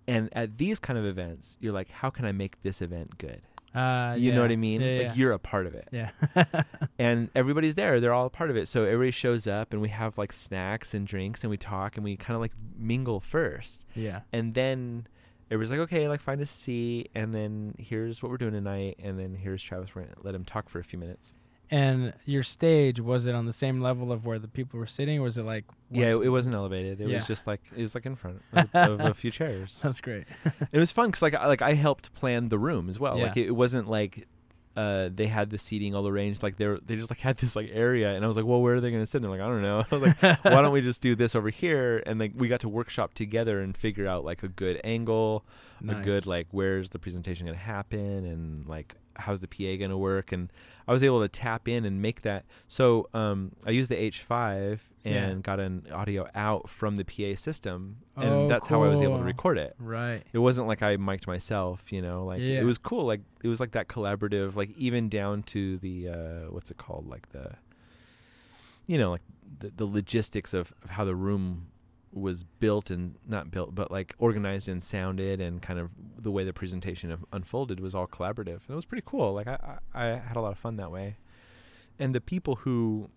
And 0.06 0.28
at 0.32 0.58
these 0.58 0.78
kind 0.78 0.98
of 0.98 1.04
events, 1.06 1.56
you're 1.60 1.72
like, 1.72 1.88
how 1.90 2.10
can 2.10 2.24
I 2.26 2.32
make 2.32 2.60
this 2.62 2.82
event 2.82 3.16
good? 3.18 3.42
uh 3.72 4.16
you 4.18 4.32
know 4.34 4.40
what 4.42 4.50
I 4.50 4.56
mean? 4.56 4.80
yeah, 4.80 5.06
like 5.10 5.16
you're 5.16 5.30
a 5.30 5.38
part 5.38 5.64
of 5.64 5.74
it. 5.76 5.86
yeah 5.92 6.10
and 6.98 7.30
everybody's 7.36 7.76
there 7.76 8.00
they're 8.00 8.12
all 8.12 8.26
a 8.26 8.30
part 8.30 8.50
of 8.50 8.56
it 8.56 8.66
so 8.66 8.82
everybody 8.82 9.12
shows 9.12 9.46
up 9.46 9.72
and 9.72 9.80
we 9.80 9.88
have 9.88 10.18
like 10.18 10.32
snacks 10.32 10.92
and 10.92 11.06
drinks 11.06 11.44
and 11.44 11.52
we 11.52 11.56
talk 11.56 11.94
and 11.96 12.02
we 12.02 12.16
kind 12.16 12.34
of 12.34 12.40
like 12.40 12.50
mingle 12.76 13.20
first 13.20 13.86
yeah 13.94 14.22
and 14.32 14.54
then 14.54 15.06
everybody's 15.50 15.70
like 15.70 15.80
okay 15.80 16.08
like 16.08 16.20
find 16.20 16.40
a 16.40 16.46
seat 16.46 17.10
and 17.14 17.34
then 17.34 17.74
here's 17.78 18.22
what 18.22 18.30
we're 18.30 18.36
doing 18.38 18.52
tonight 18.52 18.96
and 19.02 19.18
then 19.18 19.34
here's 19.34 19.62
travis 19.62 19.94
we're 19.94 20.02
gonna 20.02 20.14
let 20.22 20.34
him 20.34 20.44
talk 20.44 20.68
for 20.68 20.78
a 20.78 20.84
few 20.84 20.98
minutes. 20.98 21.34
And 21.72 22.12
your 22.24 22.42
stage 22.42 22.98
was 23.00 23.26
it 23.26 23.34
on 23.36 23.46
the 23.46 23.52
same 23.52 23.80
level 23.80 24.10
of 24.10 24.26
where 24.26 24.40
the 24.40 24.48
people 24.48 24.80
were 24.80 24.88
sitting 24.88 25.20
or 25.20 25.22
was 25.22 25.38
it 25.38 25.44
like 25.44 25.64
yeah 25.90 26.06
it, 26.08 26.16
it 26.16 26.28
wasn't 26.30 26.54
elevated. 26.56 27.00
It 27.00 27.08
Yeah. 27.08 27.16
was 27.16 27.26
just 27.26 27.46
like 27.46 27.60
it 27.76 27.80
was 27.82 27.94
like 27.94 28.06
in 28.06 28.16
front 28.16 28.42
of, 28.52 28.68
of 28.74 29.00
a 29.00 29.14
few 29.14 29.30
chairs. 29.30 29.78
That's 29.82 30.00
great. 30.00 30.24
It 30.72 30.78
was 30.78 30.90
fun 30.90 31.06
because 31.10 31.22
like 31.22 31.34
I, 31.34 31.46
like 31.46 31.62
I 31.62 31.74
helped 31.74 32.12
plan 32.14 32.48
the 32.48 32.58
room 32.58 32.88
as 32.88 32.98
well. 32.98 33.18
Like 33.18 33.36
it, 33.36 33.46
it 33.46 33.52
wasn't 33.56 33.88
like 33.88 34.26
uh, 34.76 35.08
they 35.12 35.26
had 35.26 35.50
the 35.50 35.58
seating 35.58 35.94
all 35.94 36.06
arranged 36.06 36.42
like 36.42 36.56
they're 36.56 36.78
they 36.86 36.96
just 36.96 37.10
like 37.10 37.18
had 37.18 37.36
this 37.38 37.56
like 37.56 37.68
area 37.72 38.14
and 38.14 38.24
I 38.24 38.28
was 38.28 38.36
like 38.36 38.46
well 38.46 38.62
where 38.62 38.76
are 38.76 38.80
they 38.80 38.90
gonna 38.90 39.06
sit? 39.06 39.18
And 39.18 39.24
they're 39.24 39.30
like 39.30 39.40
I 39.40 39.48
don't 39.48 39.62
know. 39.62 39.84
I 39.90 39.94
was 39.94 40.02
like 40.02 40.44
why 40.44 40.62
don't 40.62 40.72
we 40.72 40.80
just 40.80 41.02
do 41.02 41.16
this 41.16 41.34
over 41.34 41.50
here? 41.50 42.02
And 42.06 42.20
like 42.20 42.32
we 42.36 42.48
got 42.48 42.60
to 42.60 42.68
workshop 42.68 43.14
together 43.14 43.60
and 43.60 43.76
figure 43.76 44.06
out 44.06 44.24
like 44.24 44.42
a 44.42 44.48
good 44.48 44.80
angle 44.84 45.44
a 45.88 46.04
good 46.04 46.26
like 46.26 46.46
where's 46.50 46.90
the 46.90 46.98
presentation 46.98 47.46
going 47.46 47.58
to 47.58 47.64
happen 47.64 48.24
and 48.26 48.66
like 48.66 48.94
how's 49.20 49.40
the 49.40 49.48
PA 49.48 49.76
going 49.78 49.90
to 49.90 49.96
work 49.98 50.32
and 50.32 50.50
I 50.88 50.92
was 50.92 51.02
able 51.04 51.20
to 51.20 51.28
tap 51.28 51.68
in 51.68 51.84
and 51.84 52.02
make 52.02 52.22
that 52.22 52.44
so 52.68 53.08
um 53.14 53.52
I 53.66 53.70
used 53.70 53.90
the 53.90 53.96
H5 53.96 54.80
and 55.04 55.36
Yeah. 55.36 55.40
got 55.42 55.60
an 55.60 55.86
audio 55.92 56.28
out 56.34 56.68
from 56.68 56.96
the 56.96 57.04
PA 57.04 57.36
system 57.40 57.98
and 58.16 58.44
Oh, 58.44 58.48
that's 58.48 58.66
how 58.66 58.82
I 58.82 58.88
was 58.88 59.00
able 59.02 59.18
to 59.18 59.24
record 59.24 59.56
it 59.58 59.74
Right. 59.78 60.22
it 60.32 60.38
wasn't 60.38 60.66
like 60.66 60.82
I 60.82 60.96
mic'd 60.96 61.26
myself, 61.26 61.92
you 61.92 62.02
know, 62.02 62.24
like 62.24 62.40
Yeah. 62.40 62.60
it 62.60 62.64
was 62.64 62.78
cool. 62.78 63.06
Like 63.06 63.20
it 63.42 63.48
was 63.48 63.60
like 63.60 63.72
that 63.72 63.88
collaborative, 63.88 64.56
like 64.56 64.70
even 64.76 65.08
down 65.08 65.42
to 65.44 65.78
the 65.78 66.08
uh 66.08 66.50
what's 66.50 66.70
it 66.70 66.76
called? 66.78 67.06
Like 67.08 67.30
the 67.32 67.52
you 68.86 68.98
know, 68.98 69.10
like 69.12 69.22
the, 69.60 69.70
the 69.76 69.84
logistics 69.86 70.52
of, 70.52 70.72
of 70.82 70.90
how 70.90 71.04
the 71.04 71.14
room 71.14 71.68
was 72.12 72.44
built 72.44 72.90
and 72.90 73.14
not 73.28 73.50
built, 73.50 73.74
but 73.74 73.90
like 73.90 74.14
organized 74.18 74.68
and 74.68 74.82
sounded 74.82 75.40
and 75.40 75.62
kind 75.62 75.78
of 75.78 75.90
the 76.18 76.30
way 76.30 76.42
the 76.44 76.52
presentation 76.52 77.10
of, 77.12 77.24
unfolded 77.32 77.78
was 77.80 77.94
all 77.94 78.06
collaborative. 78.08 78.60
It 78.68 78.74
was 78.74 78.84
pretty 78.84 79.04
cool. 79.06 79.32
Like 79.32 79.46
I, 79.46 79.78
I, 79.94 80.02
I 80.02 80.06
had 80.18 80.36
a 80.36 80.40
lot 80.40 80.50
of 80.52 80.58
fun 80.58 80.76
that 80.76 80.90
way. 80.90 81.16
And 81.98 82.14
the 82.14 82.20
people 82.20 82.56
who 82.56 83.08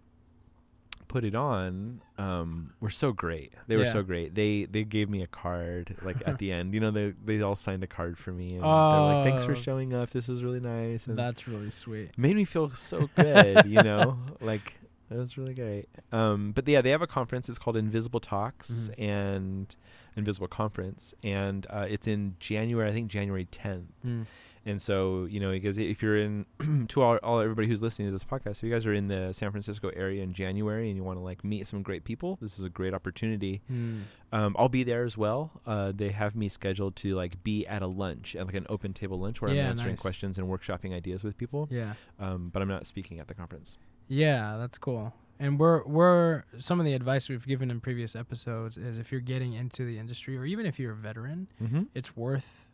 put 1.08 1.24
it 1.24 1.36
on 1.36 2.02
um, 2.18 2.74
were 2.80 2.90
so 2.90 3.12
great. 3.12 3.54
They 3.68 3.76
were 3.78 3.84
Yeah. 3.86 3.92
so 3.94 4.04
great. 4.04 4.36
They 4.36 4.66
they 4.66 4.84
gave 4.84 5.10
me 5.10 5.22
a 5.22 5.28
card 5.28 5.96
like 6.04 6.18
at 6.26 6.38
the 6.40 6.52
end. 6.58 6.74
You 6.74 6.80
know, 6.80 6.92
they 6.92 7.14
they 7.26 7.42
all 7.42 7.56
signed 7.56 7.84
a 7.84 7.88
card 7.88 8.18
for 8.18 8.32
me 8.32 8.50
and 8.56 8.64
they're 8.64 8.68
like, 8.70 9.26
"Thanks 9.26 9.44
for 9.44 9.52
Oh. 9.54 9.56
showing 9.62 9.94
up. 9.94 10.10
This 10.12 10.28
is 10.30 10.44
really 10.44 10.60
nice." 10.60 11.08
And 11.08 11.18
That's 11.18 11.48
really 11.48 11.72
sweet. 11.72 12.12
made 12.18 12.36
me 12.36 12.46
feel 12.46 12.72
so 12.72 13.10
good. 13.16 13.66
you 13.66 13.82
know, 13.84 14.18
like 14.42 14.76
it 15.12 15.18
was 15.18 15.38
really 15.38 15.54
great. 15.54 15.88
Um, 16.12 16.52
but 16.54 16.68
yeah, 16.68 16.82
they 16.82 16.90
have 16.92 17.02
a 17.02 17.08
conference. 17.08 17.50
It's 17.50 17.60
called 17.60 17.78
Invisible 17.78 18.20
Talks 18.20 18.90
Mhm. 18.92 19.02
and 19.04 19.76
Invisible 20.16 20.48
Conference, 20.48 21.14
and 21.24 21.66
uh, 21.70 21.86
it's 21.90 22.08
in 22.08 22.36
January. 22.40 22.90
I 22.90 22.94
think 22.94 23.10
January 23.10 23.46
10th. 23.52 23.86
Mm. 24.06 24.26
And 24.66 24.82
so, 24.82 25.26
you 25.26 25.42
know, 25.42 25.52
because 25.52 25.78
if 25.78 26.02
you're 26.02 26.16
in, 26.18 26.46
to 26.88 27.02
all, 27.02 27.18
all 27.18 27.42
everybody 27.42 27.68
who's 27.68 27.82
listening 27.82 28.08
to 28.08 28.14
this 28.14 28.24
podcast, 28.24 28.58
if 28.60 28.64
you 28.64 28.72
guys 28.72 28.86
are 28.86 28.94
in 28.94 29.10
the 29.10 29.34
San 29.34 29.52
Francisco 29.52 29.90
area 29.94 30.24
in 30.24 30.32
January 30.32 30.88
and 30.88 30.96
you 30.96 31.04
want 31.04 31.20
to 31.20 31.22
like 31.24 31.44
meet 31.44 31.68
some 31.68 31.82
great 31.82 32.06
people, 32.06 32.38
this 32.42 32.58
is 32.58 32.64
a 32.64 32.70
great 32.70 32.94
opportunity. 32.94 33.62
Mm. 33.70 34.04
Um, 34.32 34.56
I'll 34.58 34.70
be 34.70 34.84
there 34.84 35.04
as 35.04 35.18
well. 35.18 35.52
Uh, 35.68 35.92
they 35.94 36.12
have 36.12 36.34
me 36.38 36.48
scheduled 36.48 36.96
to 36.98 37.14
like 37.14 37.44
be 37.44 37.68
at 37.68 37.82
a 37.82 37.88
lunch, 37.88 38.38
at 38.38 38.46
like 38.46 38.56
an 38.56 38.66
open 38.70 38.94
table 38.94 39.20
lunch 39.20 39.42
where 39.42 39.52
Yeah, 39.54 39.64
I'm 39.66 39.72
answering 39.72 39.94
nice. 39.96 40.00
questions 40.00 40.38
and 40.38 40.48
workshopping 40.48 40.94
ideas 40.94 41.26
with 41.26 41.38
people. 41.38 41.68
Yeah. 41.70 41.96
Um, 42.18 42.50
but 42.54 42.62
I'm 42.62 42.70
not 42.70 42.86
speaking 42.86 43.20
at 43.20 43.28
the 43.28 43.34
conference. 43.34 43.78
Yeah, 44.08 44.58
that's 44.58 44.78
cool. 44.78 45.14
And 45.40 45.60
we're 45.60 45.84
we're 45.86 46.44
some 46.60 46.80
of 46.80 46.86
the 46.86 46.94
advice 46.94 47.28
we've 47.30 47.46
given 47.46 47.70
in 47.72 47.82
previous 47.82 48.16
episodes 48.16 48.78
is 48.78 48.98
if 48.98 49.12
you're 49.12 49.20
getting 49.22 49.54
into 49.54 49.84
the 49.86 49.98
industry 50.00 50.38
or 50.38 50.46
even 50.46 50.66
if 50.66 50.80
you're 50.80 50.94
a 50.94 50.96
veteran, 50.96 51.48
Mm-hmm. 51.62 51.84
it's 51.96 52.16
worth 52.16 52.66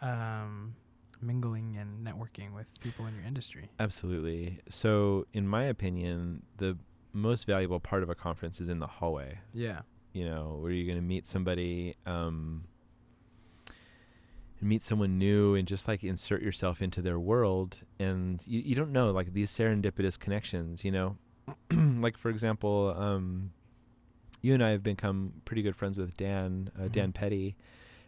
um, 0.00 0.74
mingling 1.20 1.76
and 1.78 2.06
networking 2.06 2.54
with 2.54 2.66
people 2.80 3.06
in 3.06 3.14
your 3.14 3.24
industry. 3.24 3.70
Absolutely. 3.80 4.60
So, 4.68 5.26
in 5.32 5.46
my 5.48 5.64
opinion, 5.64 6.42
the 6.58 6.76
most 7.12 7.46
valuable 7.46 7.80
part 7.80 8.02
of 8.02 8.10
a 8.10 8.14
conference 8.14 8.60
is 8.60 8.68
in 8.68 8.78
the 8.78 8.86
hallway. 8.86 9.38
Yeah. 9.52 9.80
you 10.12 10.24
know, 10.24 10.58
where 10.60 10.70
you're 10.70 10.86
going 10.86 10.98
to 10.98 11.02
meet 11.06 11.26
somebody, 11.26 11.96
um, 12.06 12.64
meet 14.64 14.82
someone 14.82 15.18
new 15.18 15.54
and 15.54 15.68
just 15.68 15.86
like 15.86 16.02
insert 16.02 16.42
yourself 16.42 16.80
into 16.82 17.02
their 17.02 17.18
world. 17.18 17.78
And 17.98 18.42
you, 18.46 18.60
you 18.60 18.74
don't 18.74 18.92
know, 18.92 19.10
like 19.10 19.32
these 19.32 19.50
serendipitous 19.50 20.18
connections, 20.18 20.84
you 20.84 20.90
know, 20.90 21.16
like 21.70 22.16
for 22.16 22.30
example, 22.30 22.94
um, 22.96 23.50
you 24.40 24.54
and 24.54 24.64
I 24.64 24.70
have 24.70 24.82
become 24.82 25.32
pretty 25.44 25.62
good 25.62 25.76
friends 25.76 25.98
with 25.98 26.16
Dan, 26.16 26.70
uh, 26.78 26.84
Mhm. 26.84 26.92
Dan 26.92 27.12
Petty. 27.12 27.56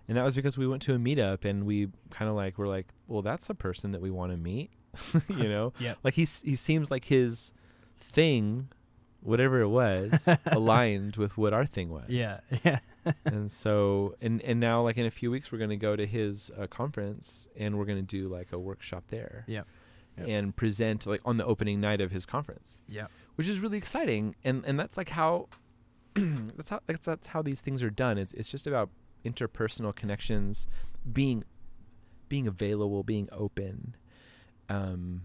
And 0.09 0.17
that 0.17 0.23
was 0.25 0.35
because 0.37 0.57
we 0.57 0.67
went 0.69 0.83
to 0.83 0.95
a 0.95 0.99
meetup 0.99 1.45
and 1.45 1.67
we 1.67 1.89
kind 2.11 2.29
of 2.31 2.37
like 2.37 2.59
were 2.59 2.69
like, 2.69 2.87
well, 3.09 3.23
that's 3.23 3.51
a 3.51 3.55
person 3.55 3.91
that 3.93 4.01
we 4.01 4.11
want 4.11 4.33
to 4.33 4.37
meet, 4.39 4.71
you 5.29 5.49
know. 5.49 5.73
Yep. 5.81 5.99
Like 6.05 6.15
he's 6.15 6.43
he 6.43 6.57
seems 6.57 6.91
like 6.91 7.07
his 7.07 7.53
thing, 8.01 8.69
whatever 9.21 9.61
it 9.61 9.69
was, 9.69 10.27
aligned 10.47 11.17
with 11.17 11.37
what 11.37 11.53
our 11.53 11.67
thing 11.67 11.91
was. 11.91 12.09
Yeah. 12.09 12.39
Yeah. 12.65 12.79
And 13.25 13.51
so 13.51 14.15
and 14.21 14.43
and 14.43 14.61
now 14.61 14.83
like 14.83 14.97
in 14.97 15.07
a 15.07 15.11
few 15.11 15.31
weeks 15.31 15.53
we're 15.53 15.59
gonna 15.59 15.77
go 15.77 15.97
to 15.97 16.07
his 16.07 16.51
uh, 16.59 16.67
conference 16.67 17.49
and 17.57 17.79
we're 17.79 17.85
gonna 17.85 18.03
do 18.03 18.29
like 18.29 18.53
a 18.53 18.59
workshop 18.59 19.05
there. 19.09 19.45
Yeah. 19.47 19.63
Yep. 20.19 20.29
And 20.29 20.57
present 20.57 21.07
like 21.07 21.21
on 21.27 21.37
the 21.37 21.45
opening 21.45 21.81
night 21.81 22.01
of 22.01 22.11
his 22.11 22.25
conference, 22.25 22.81
yeah. 22.89 23.07
which 23.35 23.49
is 23.49 23.61
really 23.61 23.77
exciting. 23.77 24.35
And 24.45 24.65
and 24.65 24.79
that's 24.79 24.97
like 24.97 25.11
how 25.11 25.49
that's 26.15 26.71
how 26.71 26.81
that's, 26.87 27.07
that's 27.07 27.27
how 27.29 27.43
these 27.43 27.61
things 27.61 27.83
are 27.83 27.91
done. 27.91 28.17
It's 28.17 28.33
it's 28.33 28.49
just 28.49 28.67
about 28.67 28.89
interpersonal 29.27 29.95
connections, 29.95 30.69
being 31.13 31.45
being 32.29 32.47
available, 32.47 33.03
being 33.03 33.29
open, 33.31 33.95
um, 34.69 35.23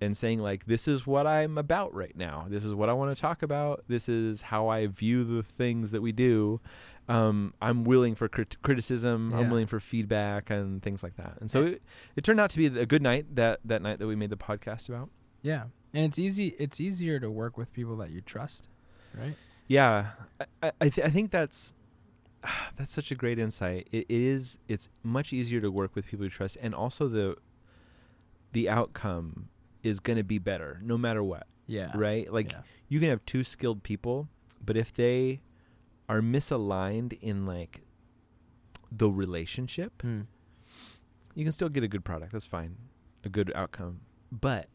and 0.00 0.16
saying 0.16 0.40
like 0.40 0.66
this 0.66 0.88
is 0.88 1.06
what 1.06 1.26
I'm 1.26 1.58
about 1.58 1.94
right 1.94 2.16
now. 2.16 2.46
This 2.48 2.64
is 2.64 2.74
what 2.74 2.88
I 2.88 2.92
want 2.92 3.16
to 3.16 3.20
talk 3.20 3.42
about. 3.42 3.84
This 3.88 4.08
is 4.08 4.42
how 4.42 4.68
I 4.68 4.86
view 4.86 5.24
the 5.24 5.42
things 5.42 5.90
that 5.92 6.02
we 6.02 6.12
do. 6.12 6.60
Um, 7.08 7.54
I'm 7.62 7.84
willing 7.84 8.14
for 8.16 8.28
crit- 8.28 8.60
criticism. 8.62 9.32
I'm 9.32 9.48
willing 9.48 9.68
for 9.68 9.78
feedback 9.78 10.50
and 10.50 10.82
things 10.82 11.04
like 11.04 11.16
that. 11.16 11.34
And 11.40 11.48
so 11.48 11.66
it, 11.66 11.82
it 12.16 12.24
turned 12.24 12.40
out 12.40 12.50
to 12.50 12.58
be 12.58 12.66
a 12.66 12.86
good 12.86 13.02
night 13.02 13.36
that 13.36 13.60
that 13.64 13.80
night 13.80 14.00
that 14.00 14.06
we 14.06 14.16
made 14.16 14.30
the 14.30 14.36
podcast 14.36 14.88
about. 14.88 15.08
Yeah. 15.42 15.64
And 15.94 16.04
it's 16.04 16.18
easy. 16.18 16.54
It's 16.58 16.80
easier 16.80 17.20
to 17.20 17.30
work 17.30 17.56
with 17.56 17.72
people 17.72 17.96
that 17.98 18.10
you 18.10 18.20
trust, 18.20 18.68
right? 19.16 19.34
Yeah, 19.68 20.08
I 20.62 20.72
I, 20.80 20.88
th- 20.88 21.06
I 21.06 21.10
think 21.10 21.30
that's 21.30 21.72
that's 22.76 22.92
such 22.92 23.10
a 23.10 23.14
great 23.14 23.38
insight. 23.38 23.88
It 23.92 24.06
is. 24.08 24.58
It's 24.68 24.88
much 25.02 25.32
easier 25.32 25.60
to 25.60 25.70
work 25.70 25.94
with 25.94 26.06
people 26.06 26.24
you 26.24 26.30
trust, 26.30 26.58
and 26.60 26.74
also 26.74 27.08
the 27.08 27.36
the 28.52 28.68
outcome 28.68 29.48
is 29.86 30.00
going 30.00 30.16
to 30.16 30.24
be 30.24 30.38
better 30.38 30.80
no 30.82 30.98
matter 30.98 31.22
what. 31.22 31.46
Yeah. 31.66 31.92
Right? 31.94 32.30
Like 32.32 32.52
yeah. 32.52 32.60
you 32.88 33.00
can 33.00 33.08
have 33.10 33.24
two 33.24 33.44
skilled 33.44 33.82
people, 33.82 34.28
but 34.64 34.76
if 34.76 34.92
they 34.94 35.40
are 36.08 36.20
misaligned 36.20 37.18
in 37.20 37.46
like 37.46 37.82
the 38.90 39.10
relationship, 39.10 40.00
Hmm. 40.02 40.22
you 41.34 41.44
can 41.44 41.52
still 41.52 41.68
get 41.68 41.82
a 41.82 41.88
good 41.88 42.04
product. 42.04 42.32
That's 42.32 42.46
fine, 42.46 42.76
a 43.24 43.28
good 43.28 43.52
outcome. 43.54 44.00
But 44.30 44.68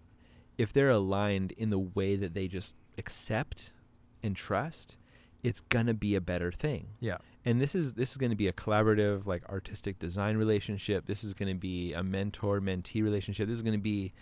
if 0.58 0.74
they're 0.74 0.90
aligned 0.90 1.54
in 1.54 1.70
the 1.70 1.80
way 1.80 2.16
that 2.16 2.34
they 2.34 2.48
just 2.48 2.76
accept 2.98 3.74
and 4.22 4.36
trust, 4.36 4.98
it's 5.44 5.62
gonna 5.62 5.94
be 5.94 6.16
a 6.16 6.22
better 6.22 6.52
thing. 6.52 6.88
Yeah. 7.00 7.18
And 7.46 7.60
this 7.60 7.74
is 7.74 7.94
this 7.94 8.12
is 8.12 8.18
going 8.18 8.30
to 8.30 8.36
be 8.36 8.48
a 8.48 8.54
collaborative, 8.54 9.26
like 9.26 9.44
artistic 9.50 9.98
design 9.98 10.38
relationship. 10.38 11.08
This 11.08 11.24
is 11.24 11.34
going 11.34 11.50
to 11.50 11.60
be 11.60 11.92
a 11.94 12.04
mentor 12.04 12.62
mentee 12.62 13.04
relationship. 13.04 13.48
This 13.48 13.58
is 13.58 13.64
going 13.64 13.74
to 13.74 13.82
be 13.82 14.14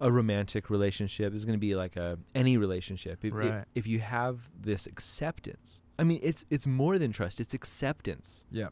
a 0.00 0.10
romantic 0.10 0.70
relationship. 0.70 1.34
Is 1.34 1.44
going 1.44 1.56
to 1.58 1.60
be 1.60 1.74
like 1.74 1.96
a 1.96 2.18
any 2.34 2.56
relationship. 2.56 3.18
If, 3.24 3.26
if- 3.26 3.34
Right. 3.34 3.64
if 3.74 3.86
you 3.86 4.00
have 4.00 4.48
this 4.60 4.86
acceptance, 4.86 5.82
I 5.98 6.04
mean, 6.04 6.20
it's 6.22 6.44
it's 6.50 6.66
more 6.66 6.98
than 6.98 7.12
trust. 7.12 7.40
It's 7.40 7.54
acceptance. 7.54 8.44
Yeah. 8.50 8.68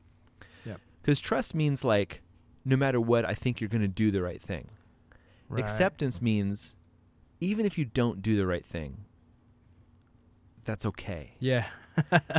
Yeah. 0.65 0.77
Because 1.01 1.21
trust 1.21 1.55
means 1.55 1.85
like, 1.85 2.23
no 2.65 2.77
matter 2.77 3.01
what, 3.01 3.25
I 3.25 3.35
think 3.35 3.61
you're 3.61 3.69
going 3.69 3.83
to 3.83 3.89
do 3.89 4.11
the 4.11 4.23
right 4.23 4.41
thing. 4.43 4.69
Right. 5.49 5.63
Acceptance 5.63 6.23
means, 6.23 6.75
even 7.41 7.67
if 7.67 7.77
you 7.77 7.85
don't 7.85 8.23
do 8.23 8.37
the 8.37 8.47
right 8.47 8.65
thing, 8.65 8.99
that's 10.65 10.87
okay. 10.87 11.33
Yeah. 11.41 11.67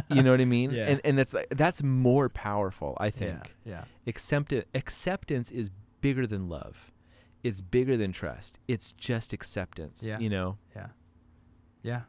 You 0.10 0.24
know 0.24 0.32
what 0.32 0.42
I 0.42 0.46
mean? 0.46 0.72
Yeah. 0.74 0.88
And 0.88 1.02
and 1.04 1.18
that's 1.18 1.34
like, 1.34 1.48
that's 1.52 1.84
more 1.84 2.30
powerful, 2.30 2.98
I 3.00 3.10
think. 3.12 3.54
Yeah. 3.66 3.84
Accept 4.08 4.54
acceptance 4.74 5.52
is 5.52 5.70
bigger 6.02 6.26
than 6.26 6.50
love. 6.50 6.92
It's 7.44 7.60
bigger 7.62 7.98
than 7.98 8.12
trust. 8.14 8.58
It's 8.68 8.94
just 8.94 9.34
acceptance. 9.34 10.02
Yeah. 10.02 10.20
You 10.20 10.30
know? 10.30 10.58
Yeah. 10.76 10.88
Yeah. 11.84 12.02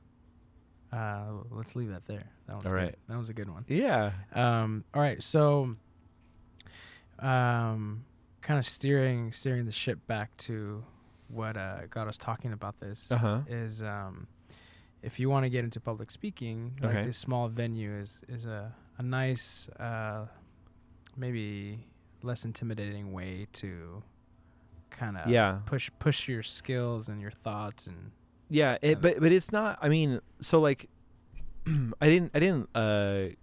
Uh, 0.92 1.42
let's 1.50 1.74
leave 1.74 1.88
that 1.90 2.04
there. 2.06 2.24
That 2.46 2.54
one's 2.54 2.66
All 2.66 2.72
good. 2.78 2.96
That 3.08 3.18
was 3.18 3.28
a 3.30 3.34
good 3.34 3.50
one. 3.50 3.64
Yeah. 3.66 4.12
Um, 4.32 4.84
all 4.94 5.02
right, 5.02 5.20
so 5.20 5.74
um, 7.18 8.04
kind 8.42 8.58
of 8.58 8.66
steering 8.66 9.32
steering 9.32 9.66
the 9.66 9.72
ship 9.72 9.98
back 10.06 10.36
to 10.36 10.84
what 11.28 11.56
uh, 11.56 11.86
got 11.90 12.06
us 12.08 12.16
talking 12.16 12.52
about 12.52 12.78
this 12.80 13.10
Uh 13.10 13.16
huh. 13.16 13.40
is 13.48 13.82
um, 13.82 14.26
if 15.02 15.18
you 15.18 15.28
want 15.30 15.44
to 15.44 15.50
get 15.50 15.64
into 15.64 15.80
public 15.80 16.10
speaking, 16.10 16.78
like 16.80 17.06
this 17.06 17.18
small 17.18 17.48
venue 17.48 17.92
is 17.92 18.20
is 18.28 18.44
a 18.44 18.72
a 18.98 19.02
nice, 19.02 19.68
uh, 19.80 20.26
maybe 21.16 21.80
less 22.22 22.44
intimidating 22.44 23.12
way 23.12 23.46
to 23.54 24.02
kind 24.94 25.16
of 25.16 25.28
yeah. 25.28 25.58
push 25.66 25.90
push 25.98 26.28
your 26.28 26.42
skills 26.42 27.08
and 27.08 27.20
your 27.20 27.30
thoughts 27.30 27.86
and 27.86 28.12
Yeah, 28.48 28.78
it, 28.82 29.00
but 29.00 29.20
but 29.20 29.32
it's 29.32 29.52
not. 29.52 29.78
I 29.82 29.88
mean, 29.88 30.20
so 30.40 30.60
like, 30.60 30.88
I 31.66 32.08
didn't 32.08 32.30
I 32.34 32.38
didn't 32.38 32.68
uh 32.74 33.34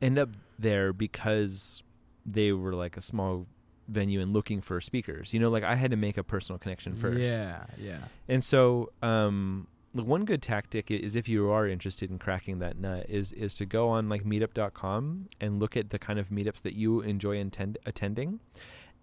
end 0.00 0.18
up 0.18 0.30
there 0.58 0.92
because 0.92 1.82
they 2.24 2.52
were 2.52 2.74
like 2.74 2.96
a 2.96 3.00
small 3.00 3.46
venue 3.88 4.20
and 4.20 4.32
looking 4.32 4.60
for 4.60 4.80
speakers. 4.80 5.32
You 5.32 5.40
know, 5.40 5.50
like 5.50 5.64
I 5.64 5.74
had 5.74 5.90
to 5.90 5.96
make 5.96 6.16
a 6.16 6.22
personal 6.22 6.58
connection 6.58 6.96
first. 6.96 7.20
Yeah, 7.20 7.64
yeah. 7.78 8.00
And 8.28 8.42
so, 8.42 8.92
um, 9.02 9.68
one 9.92 10.24
good 10.24 10.42
tactic 10.42 10.90
is 10.90 11.16
if 11.16 11.28
you 11.28 11.50
are 11.50 11.66
interested 11.66 12.10
in 12.10 12.18
cracking 12.18 12.58
that 12.58 12.78
nut 12.78 13.06
is 13.08 13.32
is 13.32 13.54
to 13.54 13.66
go 13.66 13.88
on 13.88 14.08
like 14.08 14.24
meetup.com 14.24 15.28
and 15.40 15.58
look 15.60 15.76
at 15.76 15.90
the 15.90 15.98
kind 15.98 16.18
of 16.18 16.28
meetups 16.28 16.62
that 16.62 16.74
you 16.74 17.00
enjoy 17.00 17.36
intend- 17.36 17.78
attending 17.86 18.40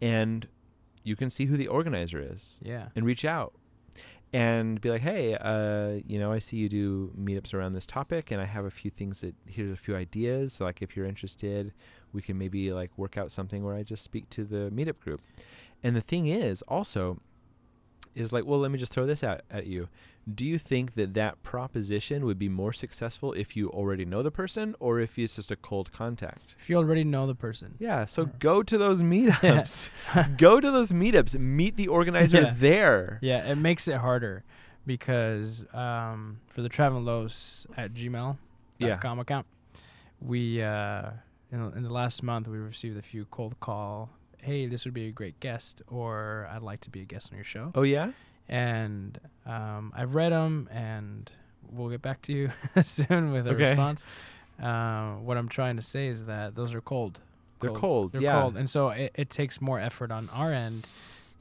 and 0.02 0.48
you 1.04 1.16
can 1.16 1.30
see 1.30 1.46
who 1.46 1.58
the 1.58 1.68
organizer 1.68 2.20
is 2.22 2.60
Yeah. 2.64 2.90
and 2.96 3.06
reach 3.06 3.26
out 3.26 3.54
and 4.32 4.82
be 4.82 4.90
like, 4.90 5.02
"Hey, 5.02 5.36
uh, 5.36 6.02
you 6.08 6.18
know, 6.18 6.32
I 6.32 6.40
see 6.40 6.58
you 6.58 6.68
do 6.70 7.12
meetups 7.20 7.54
around 7.54 7.74
this 7.74 7.86
topic 7.86 8.32
and 8.32 8.42
I 8.42 8.46
have 8.46 8.66
a 8.66 8.72
few 8.72 8.90
things 8.90 9.22
that 9.22 9.36
here's 9.46 9.72
a 9.72 9.76
few 9.76 9.96
ideas. 9.96 10.54
So 10.54 10.66
like 10.66 10.82
if 10.82 10.96
you're 10.96 11.06
interested, 11.06 11.72
we 12.14 12.22
can 12.22 12.38
maybe 12.38 12.72
like 12.74 12.92
work 12.98 13.18
out 13.18 13.32
something 13.32 13.64
where 13.64 13.76
I 13.76 13.84
just 13.84 14.04
speak 14.04 14.30
to 14.32 14.44
the 14.44 14.72
meetup 14.72 15.00
group." 15.00 15.22
And 15.84 15.96
the 15.96 16.02
thing 16.02 16.28
is 16.28 16.62
also 16.64 17.20
is 18.16 18.32
like, 18.32 18.46
well, 18.46 18.60
let 18.60 18.72
me 18.72 18.78
just 18.80 18.92
throw 18.92 19.06
this 19.06 19.24
out 19.24 19.42
at 19.50 19.66
you. 19.68 19.90
Do 20.34 20.46
you 20.46 20.58
think 20.58 20.94
that 20.94 21.14
that 21.16 21.44
proposition 21.44 22.26
would 22.26 22.40
be 22.40 22.48
more 22.48 22.72
successful 22.72 23.34
if 23.34 23.58
you 23.58 23.70
already 23.70 24.06
know 24.06 24.24
the 24.24 24.32
person 24.32 24.74
or 24.80 25.00
if 25.02 25.20
it's 25.20 25.36
just 25.36 25.52
a 25.52 25.56
cold 25.58 25.92
contact? 25.92 26.56
If 26.60 26.70
you 26.70 26.78
already 26.78 27.04
know 27.04 27.28
the 27.28 27.36
person. 27.36 27.76
Yeah, 27.78 28.06
so 28.06 28.24
Or- 28.24 28.32
go 28.40 28.64
to 28.64 28.78
those 28.78 29.02
meetups. 29.14 29.90
go 30.38 30.62
to 30.62 30.72
those 30.72 30.92
meetups. 30.94 31.38
Meet 31.38 31.76
the 31.76 31.90
organizer 31.90 32.42
Yeah. 32.42 32.54
there. 32.56 33.20
Yeah, 33.22 33.46
it 33.52 33.56
makes 33.56 33.88
it 33.90 33.96
harder 33.98 34.44
because 34.86 35.66
um, 35.74 36.40
for 36.48 36.62
the 36.62 36.70
Travelos 36.70 37.66
at 37.76 37.94
gmail.com 37.94 38.38
Yeah. 38.80 39.00
account, 39.22 39.46
we 40.22 40.62
uh, 40.62 41.12
in, 41.52 41.60
in 41.76 41.84
the 41.84 41.90
last 41.92 42.24
month 42.24 42.48
we 42.48 42.58
received 42.58 42.98
a 42.98 43.02
few 43.02 43.26
cold 43.26 43.60
call. 43.60 44.10
Hey, 44.44 44.68
this 44.68 44.86
would 44.86 44.94
be 44.94 45.08
a 45.08 45.12
great 45.12 45.40
guest, 45.40 45.82
or 45.88 46.48
I'd 46.52 46.62
like 46.62 46.82
to 46.82 46.90
be 46.90 47.02
a 47.02 47.06
guest 47.06 47.32
on 47.32 47.38
your 47.38 47.46
show. 47.46 47.72
Oh 47.76 47.84
yeah. 47.84 48.12
And 48.50 49.18
um, 49.46 49.94
I've 49.96 50.16
read 50.16 50.32
them, 50.34 50.68
and 50.72 51.32
we'll 51.72 51.90
get 51.90 52.02
back 52.02 52.22
to 52.24 52.34
you 52.34 52.52
soon 52.84 53.32
with 53.32 53.48
a 53.48 53.52
Okay. 53.52 53.70
response. 53.70 54.06
Uh, 54.62 55.14
what 55.16 55.38
I'm 55.38 55.48
trying 55.50 55.78
to 55.78 55.82
say 55.82 56.08
is 56.08 56.26
that 56.26 56.56
those 56.56 56.74
are 56.74 56.82
cold. 56.82 57.20
They're 57.62 57.72
cold. 57.72 58.12
They're 58.12 58.22
yeah. 58.22 58.42
cold, 58.42 58.58
and 58.58 58.70
so 58.70 58.90
it, 58.90 59.12
it 59.16 59.30
takes 59.30 59.62
more 59.62 59.80
effort 59.80 60.12
on 60.12 60.30
our 60.34 60.52
end 60.52 60.86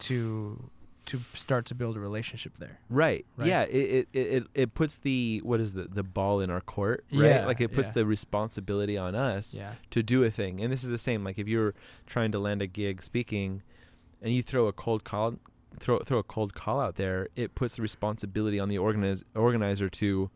to 0.00 0.62
to 1.06 1.18
start 1.34 1.66
to 1.66 1.74
build 1.74 1.96
a 1.96 2.00
relationship 2.00 2.58
there. 2.58 2.78
Right. 2.88 3.26
Right. 3.36 3.48
Yeah. 3.48 3.62
It, 3.62 4.08
it 4.12 4.18
it 4.18 4.46
it 4.54 4.74
puts 4.74 4.96
the 4.96 5.40
what 5.44 5.60
is 5.60 5.72
the 5.72 5.84
the 5.84 6.02
ball 6.02 6.40
in 6.40 6.50
our 6.50 6.60
court. 6.60 7.04
Right. 7.12 7.26
Yeah, 7.28 7.46
Like 7.46 7.60
it 7.60 7.72
puts 7.72 7.88
yeah. 7.88 7.94
the 7.94 8.06
responsibility 8.06 8.96
on 8.96 9.14
us 9.14 9.54
Yeah, 9.54 9.74
to 9.90 10.02
do 10.02 10.22
a 10.24 10.30
thing. 10.30 10.60
And 10.60 10.72
this 10.72 10.82
is 10.84 10.88
the 10.90 10.98
same. 10.98 11.24
Like 11.24 11.38
if 11.38 11.48
you're 11.48 11.74
trying 12.06 12.30
to 12.32 12.38
land 12.38 12.62
a 12.62 12.66
gig 12.66 13.02
speaking, 13.02 13.62
and 14.20 14.32
you 14.32 14.42
throw 14.42 14.66
a 14.68 14.72
cold 14.72 15.04
call. 15.04 15.36
Throw 15.80 15.98
throw 16.00 16.18
a 16.18 16.22
cold 16.22 16.52
call 16.54 16.78
out 16.80 16.96
there. 16.96 17.28
It 17.34 17.54
puts 17.54 17.76
the 17.76 17.82
responsibility 17.82 18.60
on 18.60 18.68
the 18.68 18.76
organiz- 18.76 19.24
organizer 19.34 19.88
to 19.88 20.28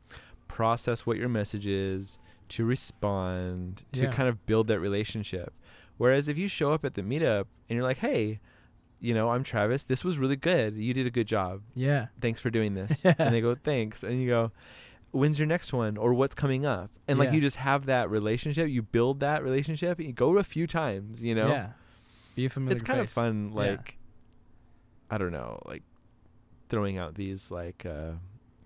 process 0.49 1.04
what 1.04 1.18
your 1.18 1.28
message 1.28 1.66
is, 1.66 2.18
to 2.49 2.64
respond, 2.64 3.85
to 3.92 4.08
kind 4.11 4.28
of 4.28 4.46
build 4.46 4.66
that 4.68 4.80
relationship. 4.80 5.52
Whereas 5.99 6.26
if 6.28 6.38
you 6.38 6.49
show 6.49 6.73
up 6.73 6.85
at 6.87 6.94
the 6.94 7.02
meetup 7.02 7.46
and 7.68 7.76
you're 7.76 7.82
like, 7.82 7.99
"Hey, 7.99 8.40
you 9.00 9.14
know, 9.14 9.30
I'm 9.30 9.44
Travis. 9.44 9.84
This 9.84 10.04
was 10.04 10.18
really 10.18 10.36
good. 10.36 10.76
You 10.76 10.94
did 10.94 11.06
a 11.06 11.10
good 11.10 11.26
job. 11.26 11.62
yeah, 11.74 12.06
Thanks 12.20 12.40
for 12.40 12.50
doing 12.50 12.74
this." 12.74 13.04
Yeah. 13.04 13.14
And 13.18 13.34
they 13.34 13.40
go, 13.40 13.54
"Thanks." 13.54 14.02
And 14.02 14.20
you 14.22 14.28
go, 14.28 14.52
"When's 15.12 15.38
your 15.38 15.46
next 15.46 15.72
one?" 15.72 15.96
or 15.96 16.14
"What's 16.14 16.34
coming 16.34 16.64
up?" 16.66 16.90
And 17.08 17.18
like 17.18 17.28
Yeah. 17.28 17.34
you 17.36 17.40
just 17.40 17.56
have 17.56 17.86
that 17.86 18.10
relationship. 18.10 18.68
You 18.68 18.82
build 18.82 19.20
that 19.20 19.42
relationship. 19.42 19.98
And 19.98 20.06
you 20.08 20.12
go 20.14 20.36
a 20.38 20.42
few 20.44 20.66
times. 20.66 21.22
You 21.22 21.34
know, 21.34 21.48
yeah. 21.48 21.68
Be 22.34 22.46
a 22.46 22.50
familiar. 22.50 22.74
it's 22.74 22.82
kind 22.82 23.00
of 23.00 23.06
face. 23.06 23.14
fun. 23.14 23.50
Yeah. 23.54 23.58
Like, 23.60 23.96
I 25.10 25.18
don't 25.18 25.32
know, 25.32 25.60
like 25.66 25.82
throwing 26.68 26.98
out 26.98 27.14
these 27.14 27.50
like 27.50 27.86
uh, 27.86 28.12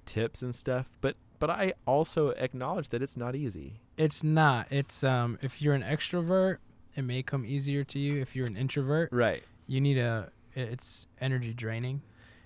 tips 0.06 0.42
and 0.42 0.54
stuff. 0.54 0.88
But 1.00 1.16
but 1.38 1.50
I 1.50 1.74
also 1.86 2.30
acknowledge 2.30 2.88
that 2.90 3.02
it's 3.02 3.16
not 3.16 3.34
easy. 3.36 3.80
It's 3.96 4.22
not. 4.24 4.66
It's 4.70 5.04
um. 5.04 5.38
If 5.42 5.60
you're 5.62 5.74
an 5.74 5.82
extrovert, 5.82 6.58
it 6.96 7.02
may 7.02 7.22
come 7.22 7.44
easier 7.44 7.84
to 7.84 7.98
you. 7.98 8.20
If 8.20 8.34
you're 8.34 8.46
an 8.46 8.56
introvert, 8.56 9.10
Right. 9.12 9.42
You 9.70 9.80
need 9.80 9.98
a. 9.98 10.30
It's 10.54 11.06
energy 11.20 11.54
draining. 11.54 12.02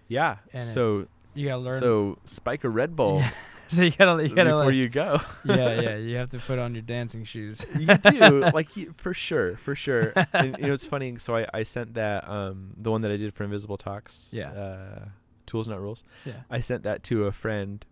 Yeah. 0.08 0.37
And 0.52 0.62
it- 0.62 0.66
so 0.66 1.06
You 1.34 1.46
gotta 1.48 1.62
learn. 1.62 1.80
so 1.80 2.18
spike 2.24 2.64
a 2.64 2.68
Red 2.68 2.94
Bull 2.94 3.22
so 3.68 3.82
you 3.82 3.90
gotta. 3.90 4.22
You 4.28 4.34
gotta. 4.34 4.50
before 4.50 4.66
Like, 4.66 4.74
you 4.74 4.88
go. 4.90 5.20
yeah, 5.44 5.80
yeah. 5.80 5.96
You 6.08 6.16
have 6.16 6.28
to 6.30 6.38
put 6.38 6.58
on 6.58 6.74
your 6.74 6.82
dancing 6.82 7.24
shoes. 7.24 7.64
you 7.78 7.87
do 7.87 8.40
like 8.52 8.76
you, 8.76 8.92
for 8.98 9.14
sure 9.14 9.56
for 9.56 9.74
sure 9.74 10.12
and 10.34 10.56
you 10.58 10.66
know 10.66 10.74
it's 10.74 10.84
funny 10.87 11.16
so 11.18 11.34
I, 11.34 11.46
I 11.54 11.62
sent 11.62 11.94
that 11.94 12.28
um 12.28 12.74
the 12.76 12.90
one 12.90 13.00
that 13.02 13.10
i 13.10 13.16
did 13.16 13.32
for 13.34 13.42
invisible 13.44 13.78
talks 13.78 14.32
Yeah. 14.37 14.50
uh 14.52 15.04
tools 15.46 15.66
not 15.66 15.80
rules 15.80 16.04
Yeah. 16.26 16.34
i 16.50 16.60
sent 16.60 16.82
that 16.84 17.02
to 17.04 17.24
a 17.24 17.32
friend 17.32 17.84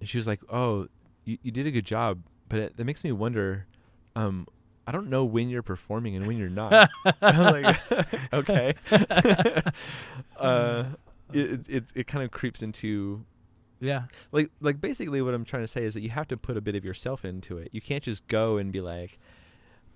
and 0.00 0.08
she 0.08 0.18
was 0.18 0.26
like 0.26 0.40
oh 0.50 0.88
you, 1.24 1.38
you 1.42 1.52
did 1.52 1.66
a 1.66 1.70
good 1.70 1.86
job 1.86 2.22
but 2.48 2.58
it, 2.58 2.76
that 2.76 2.84
makes 2.84 3.04
me 3.04 3.12
wonder 3.12 3.66
um 4.16 4.46
i 4.86 4.92
don't 4.92 5.08
know 5.08 5.24
when 5.24 5.48
you're 5.48 5.62
performing 5.62 6.16
and 6.16 6.26
when 6.26 6.36
you're 6.36 6.48
not 6.48 6.72
i 7.22 7.38
was 7.38 7.80
like 7.90 8.32
okay 8.32 8.74
uh 10.38 10.84
it, 11.32 11.68
it, 11.68 11.84
it 11.94 12.06
kind 12.06 12.24
of 12.24 12.30
creeps 12.30 12.62
into 12.62 13.24
yeah. 13.80 14.04
like 14.32 14.50
like 14.60 14.80
basically 14.80 15.22
what 15.22 15.32
I'm 15.32 15.44
trying 15.44 15.62
to 15.62 15.68
say 15.68 15.84
is 15.84 15.94
that 15.94 16.02
you 16.02 16.10
have 16.10 16.28
to 16.28 16.36
put 16.36 16.56
a 16.56 16.60
bit 16.60 16.74
of 16.74 16.84
yourself 16.84 17.24
into 17.24 17.56
it. 17.56 17.70
You 17.72 17.80
can't 17.80 18.02
just 18.02 18.26
go 18.28 18.58
and 18.58 18.70
be 18.70 18.80
like 18.80 19.18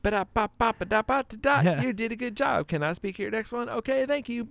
"Ba-da-ba-ba-ba-da-ba-da-da, 0.03 1.61
Yeah. 1.63 1.83
you 1.83 1.93
did 1.93 2.13
a 2.13 2.17
good 2.17 2.37
job. 2.37 2.69
Can 2.69 2.83
I 2.83 2.93
speak 2.93 3.19
your 3.19 3.31
next 3.31 3.53
one? 3.53 3.69
Okay, 3.69 4.07
thank 4.07 4.29
you. 4.29 4.47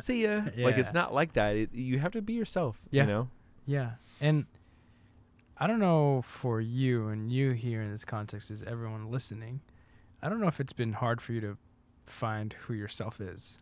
See 0.00 0.24
ya. 0.24 0.42
Like 0.56 0.78
it's 0.78 0.92
not 0.92 1.14
like 1.14 1.34
that. 1.34 1.56
It, 1.56 1.72
you 1.72 1.98
have 1.98 2.12
to 2.12 2.22
be 2.22 2.32
yourself, 2.32 2.80
Yeah. 2.90 3.02
you 3.02 3.08
know? 3.08 3.28
Yeah. 3.66 3.90
And 4.20 4.46
I 5.60 5.66
don't 5.66 5.80
know 5.80 6.22
for 6.24 6.60
you 6.60 7.08
and 7.08 7.32
you 7.32 7.52
here 7.52 7.82
in 7.82 7.90
this 7.90 8.04
context 8.04 8.50
is 8.50 8.62
everyone 8.62 9.10
listening. 9.10 9.60
I 10.22 10.28
don't 10.28 10.40
know 10.40 10.46
if 10.48 10.60
it's 10.60 10.72
been 10.72 10.92
hard 10.92 11.20
for 11.20 11.32
you 11.32 11.40
to 11.40 11.56
find 12.06 12.52
who 12.52 12.74
yourself 12.74 13.20
is. 13.20 13.54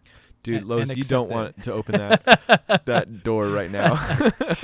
Dude, 0.43 0.59
And- 0.59 0.67
Lois, 0.69 0.89
and 0.91 0.99
you 0.99 1.05
don't 1.05 1.27
accept 1.27 1.35
want 1.35 1.63
to 1.65 1.73
open 1.73 1.93
that 1.99 2.83
that 2.87 3.23
door 3.25 3.47
right 3.49 3.71
now. 3.71 3.95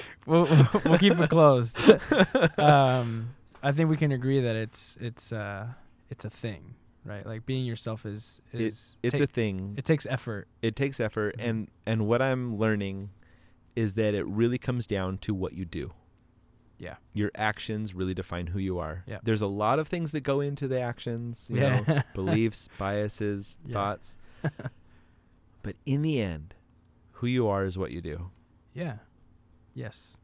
we'll, 0.26 0.44
we'll, 0.44 0.68
we'll 0.84 0.98
keep 0.98 1.18
it 1.18 1.30
closed. 1.30 1.78
um, 2.58 3.30
I 3.62 3.72
think 3.72 3.90
we 3.90 3.96
can 3.96 4.12
agree 4.12 4.40
that 4.40 4.54
it's 4.56 4.96
it's 5.00 5.32
uh 5.32 5.66
it's 6.10 6.24
a 6.24 6.30
thing, 6.30 6.74
right? 7.04 7.26
Like 7.26 7.46
being 7.46 7.64
yourself 7.64 8.04
is 8.06 8.40
is 8.52 8.96
it's 9.02 9.18
ta- 9.18 9.24
a 9.24 9.26
thing. 9.26 9.74
it 9.76 9.84
takes 9.84 10.06
effort. 10.06 10.48
it 10.60 10.76
takes 10.76 11.00
effort 11.00 11.36
Mhm. 11.38 11.48
and 11.48 11.68
and 11.86 12.06
what 12.06 12.20
i'm 12.22 12.54
learning 12.56 13.10
is 13.74 13.94
that 13.94 14.14
it 14.14 14.26
really 14.26 14.58
comes 14.58 14.86
down 14.86 15.16
to 15.18 15.32
what 15.34 15.54
you 15.54 15.64
do 15.64 15.90
Yeah. 16.82 16.96
your 17.14 17.30
actions 17.36 17.94
really 17.94 18.12
define 18.14 18.48
who 18.48 18.58
you 18.58 18.78
are 18.78 19.04
Yeah. 19.06 19.18
there's 19.22 19.40
a 19.42 19.46
lot 19.46 19.78
of 19.78 19.86
things 19.88 20.10
that 20.12 20.20
go 20.22 20.40
into 20.40 20.66
the 20.68 20.80
actions 20.80 21.48
you 21.50 21.60
know 21.60 21.84
Yeah. 21.86 22.02
beliefs 22.14 22.68
biases 22.76 23.56
Yeah. 23.66 23.72
thoughts 23.72 24.16
but 25.62 25.76
in 25.86 26.02
the 26.02 26.20
end 26.20 26.54
who 27.12 27.26
you 27.28 27.46
are 27.46 27.64
is 27.64 27.78
what 27.78 27.90
you 27.92 28.00
do 28.00 28.30
Yeah. 28.74 28.96
Yes. 29.74 30.16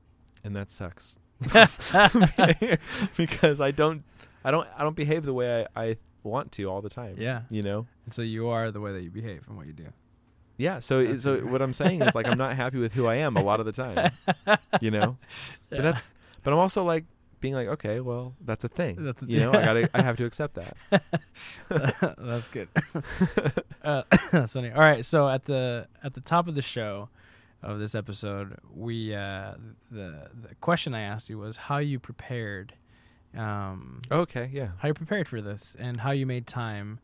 and 0.44 0.54
that 0.56 0.70
sucks 0.70 1.18
because 3.16 3.60
i 3.60 3.70
don't 3.70 4.02
i 4.44 4.50
don't 4.50 4.66
i 4.76 4.82
don't 4.82 4.96
behave 4.96 5.24
the 5.24 5.32
way 5.32 5.66
i, 5.76 5.82
I 5.90 5.96
want 6.22 6.52
to 6.52 6.64
all 6.64 6.82
the 6.82 6.90
time 6.90 7.14
Yeah. 7.18 7.42
you 7.50 7.62
know 7.62 7.86
And 8.04 8.12
so 8.14 8.22
you 8.22 8.48
are 8.48 8.70
the 8.70 8.80
way 8.80 8.92
that 8.92 9.02
you 9.02 9.10
behave 9.10 9.44
and 9.48 9.56
what 9.56 9.66
you 9.66 9.72
do. 9.72 9.86
yeah 10.56 10.80
so 10.80 11.04
That's 11.04 11.22
so 11.22 11.38
what 11.38 11.62
i'm 11.62 11.72
saying 11.72 12.02
is 12.02 12.14
like 12.14 12.26
i'm 12.26 12.38
not 12.38 12.56
happy 12.56 12.78
with 12.78 12.92
who 12.92 13.06
i 13.06 13.14
am 13.16 13.36
a 13.36 13.42
lot 13.42 13.60
of 13.60 13.66
the 13.66 13.72
time 13.72 14.10
you 14.80 14.90
know 14.90 15.16
Yeah. 15.70 15.78
but 15.78 15.82
that's 15.82 16.10
but 16.48 16.54
i'm 16.54 16.58
also 16.58 16.82
like 16.82 17.04
being 17.40 17.52
like 17.54 17.68
okay 17.68 18.00
well 18.00 18.34
that's 18.44 18.64
a 18.64 18.68
thing 18.68 18.96
That's 18.98 19.20
a- 19.22 19.26
you 19.26 19.40
know 19.40 19.50
i 19.52 19.62
gotta 19.64 19.90
i 19.92 20.00
have 20.02 20.16
to 20.16 20.24
accept 20.24 20.54
that 20.54 20.76
That's 21.68 22.48
good. 22.48 22.68
uh, 23.82 24.02
that's 24.32 24.52
funny. 24.54 24.70
All 24.70 24.80
right, 24.80 25.04
so 25.04 25.28
at 25.28 25.44
the 25.44 25.86
at 26.02 26.14
the 26.14 26.20
top 26.20 26.48
of 26.48 26.54
the 26.54 26.62
show 26.62 27.08
of 27.62 27.78
this 27.78 27.94
episode, 27.94 28.56
we 28.74 29.14
uh, 29.14 29.52
the 29.90 30.30
the 30.42 30.54
question 30.60 30.94
I 30.94 31.02
asked 31.02 31.28
you 31.28 31.38
was 31.38 31.56
how 31.56 31.78
you 31.78 31.98
prepared, 31.98 32.74
um, 33.36 34.02
okay 34.10 34.48
yeah 34.52 34.68
how 34.78 34.88
you 34.88 34.94
prepared 34.94 35.28
for 35.28 35.40
this, 35.40 35.76
and 35.78 36.00
how 36.00 36.10
you 36.10 36.26
made 36.26 36.46
time, 36.46 36.98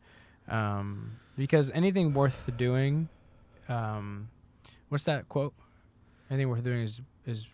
um, 0.49 1.13
because 1.37 1.71
anything 1.71 2.13
worth 2.13 2.49
doing, 2.57 3.07
um, 3.69 4.29
what's 4.89 5.05
that 5.05 5.29
quote? 5.29 5.53
Anything 6.29 6.49
worth 6.49 6.63
doing 6.63 6.81
is 6.81 7.01
is 7.25 7.47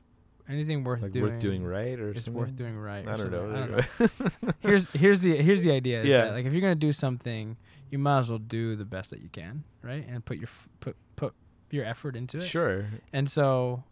anything 0.51 0.83
worth 0.83 1.01
like 1.01 1.11
doing 1.11 1.31
worth 1.31 1.39
doing 1.39 1.63
right 1.65 1.99
or 1.99 2.13
something 2.13 2.33
worth 2.33 2.55
doing 2.55 2.77
right. 2.77 3.07
i 3.07 3.15
don't 3.17 3.31
know, 3.31 3.49
I 3.51 3.59
don't 3.65 3.71
know 3.71 4.51
here's 4.59 4.87
here's 4.89 5.21
the 5.21 5.35
here's 5.37 5.63
the 5.63 5.71
idea. 5.71 6.01
Is 6.01 6.07
Yeah. 6.07 6.25
that, 6.25 6.33
like 6.33 6.45
if 6.45 6.51
you're 6.53 6.61
gonna 6.61 6.75
do 6.75 6.93
something, 6.93 7.57
you 7.89 7.97
might 7.97 8.19
as 8.19 8.29
well 8.29 8.39
do 8.39 8.75
the 8.75 8.85
best 8.85 9.09
that 9.11 9.21
you 9.21 9.29
can, 9.29 9.63
right? 9.81 10.05
And 10.07 10.23
put 10.23 10.37
your 10.37 10.47
f- 10.47 10.69
put 10.79 10.95
put 11.15 11.33
your 11.71 11.85
effort 11.85 12.15
into 12.15 12.37
it. 12.37 12.43
sure 12.43 12.87
And 13.13 13.29
so, 13.29 13.83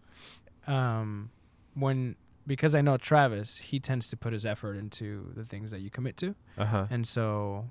um, 0.67 1.31
when 1.73 2.15
because 2.47 2.73
I 2.75 2.81
know 2.81 2.97
Travis, 2.97 3.57
he 3.57 3.79
tends 3.79 4.09
to 4.09 4.17
put 4.17 4.33
his 4.33 4.45
effort 4.45 4.75
into 4.75 5.31
the 5.35 5.45
things 5.45 5.71
that 5.71 5.81
you 5.81 5.89
commit 5.89 6.17
to, 6.17 6.35
uh-huh 6.57 6.87
and 6.89 7.07
so 7.07 7.69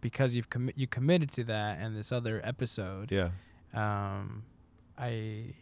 because 0.00 0.34
you've 0.34 0.50
commi- 0.50 0.72
you 0.76 0.86
committed 0.86 1.30
to 1.32 1.44
that 1.44 1.78
and 1.80 1.96
this 1.96 2.10
other 2.12 2.40
episode, 2.44 3.10
Yeah. 3.12 3.30
um, 3.74 4.44
I 4.98 5.54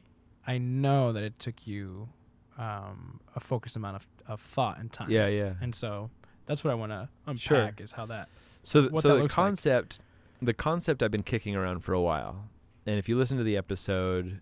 I 0.46 0.58
know 0.58 1.12
that 1.12 1.22
it 1.22 1.38
took 1.38 1.66
you 1.66 2.08
um, 2.58 3.20
a 3.36 3.40
focused 3.40 3.76
amount 3.76 3.96
of, 3.96 4.06
of 4.26 4.40
thought 4.40 4.78
and 4.78 4.92
time. 4.92 5.10
Yeah, 5.10 5.26
yeah. 5.28 5.54
And 5.60 5.74
so 5.74 6.10
that's 6.46 6.62
what 6.64 6.70
I 6.70 6.74
want 6.74 6.92
to 6.92 7.08
unpack 7.26 7.40
Sure. 7.42 7.70
is 7.78 7.92
how 7.92 8.06
that. 8.06 8.28
So, 8.62 8.82
th- 8.82 8.92
what 8.92 9.02
so 9.02 9.08
that 9.08 9.14
the 9.16 9.22
looks 9.22 9.36
like. 9.36 9.44
concept, 9.46 10.00
the 10.42 10.52
concept 10.54 11.02
I've 11.02 11.10
been 11.10 11.22
kicking 11.22 11.56
around 11.56 11.80
for 11.80 11.92
a 11.94 12.00
while, 12.00 12.48
and 12.86 12.98
if 12.98 13.08
you 13.08 13.16
listen 13.16 13.38
to 13.38 13.44
the 13.44 13.56
episode, 13.56 14.40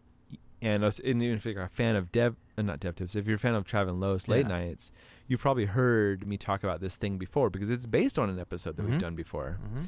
and, 0.60 0.82
us- 0.84 0.98
and 1.04 1.22
even 1.22 1.36
if 1.36 1.44
you're 1.44 1.62
a 1.62 1.68
fan 1.68 1.94
of 1.96 2.10
Dev, 2.10 2.34
uh, 2.56 2.62
not 2.62 2.80
Dev 2.80 2.96
Tips, 2.96 3.14
if 3.14 3.26
you're 3.26 3.36
a 3.36 3.38
fan 3.38 3.54
of 3.54 3.64
Trav 3.64 3.88
and 3.88 4.00
Los 4.00 4.26
late 4.26 4.46
Yeah. 4.46 4.58
nights, 4.58 4.90
you 5.28 5.38
probably 5.38 5.66
heard 5.66 6.26
me 6.26 6.36
talk 6.36 6.64
about 6.64 6.80
this 6.80 6.96
thing 6.96 7.18
before 7.18 7.50
because 7.50 7.70
it's 7.70 7.86
based 7.86 8.18
on 8.18 8.28
an 8.30 8.38
episode 8.40 8.76
that 8.76 8.86
Mhm. 8.86 8.90
we've 8.90 9.00
done 9.00 9.14
before, 9.14 9.58
Mm-hmm. 9.62 9.84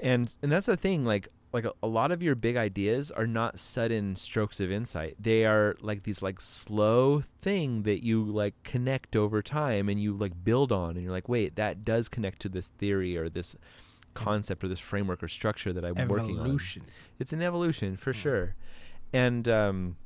and 0.00 0.36
and 0.42 0.52
that's 0.52 0.66
the 0.66 0.76
thing, 0.76 1.04
like 1.04 1.28
like 1.52 1.64
a, 1.64 1.72
a 1.82 1.86
lot 1.86 2.10
of 2.12 2.22
your 2.22 2.34
big 2.34 2.56
ideas 2.56 3.10
are 3.10 3.26
not 3.26 3.58
sudden 3.58 4.16
strokes 4.16 4.60
of 4.60 4.70
insight. 4.70 5.16
They 5.18 5.44
are 5.46 5.74
like 5.80 6.02
these 6.02 6.20
like 6.22 6.40
slow 6.40 7.22
thing 7.40 7.82
that 7.84 8.04
you 8.04 8.24
like 8.24 8.54
connect 8.64 9.16
over 9.16 9.42
time 9.42 9.88
and 9.88 10.00
you 10.00 10.12
like 10.14 10.32
build 10.44 10.72
on 10.72 10.90
and 10.90 11.02
you're 11.02 11.12
like, 11.12 11.28
wait, 11.28 11.56
that 11.56 11.84
does 11.84 12.08
connect 12.08 12.40
to 12.42 12.48
this 12.48 12.68
theory 12.78 13.16
or 13.16 13.28
this 13.28 13.56
concept 14.14 14.64
or 14.64 14.68
this 14.68 14.80
framework 14.80 15.22
or 15.22 15.28
structure 15.28 15.72
that 15.72 15.84
I'm 15.84 15.94
working 16.08 16.38
on. 16.40 16.46
It's 17.18 17.32
an 17.32 17.42
evolution 17.42 17.96
for 17.96 18.12
Mm. 18.12 18.16
sure. 18.16 18.54
And 19.12 19.48
um, 19.48 19.96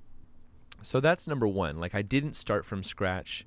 so 0.82 1.00
that's 1.00 1.26
number 1.26 1.46
one. 1.48 1.78
Like 1.78 1.94
I 1.94 2.02
didn't 2.02 2.34
start 2.34 2.64
from 2.64 2.82
scratch, 2.82 3.46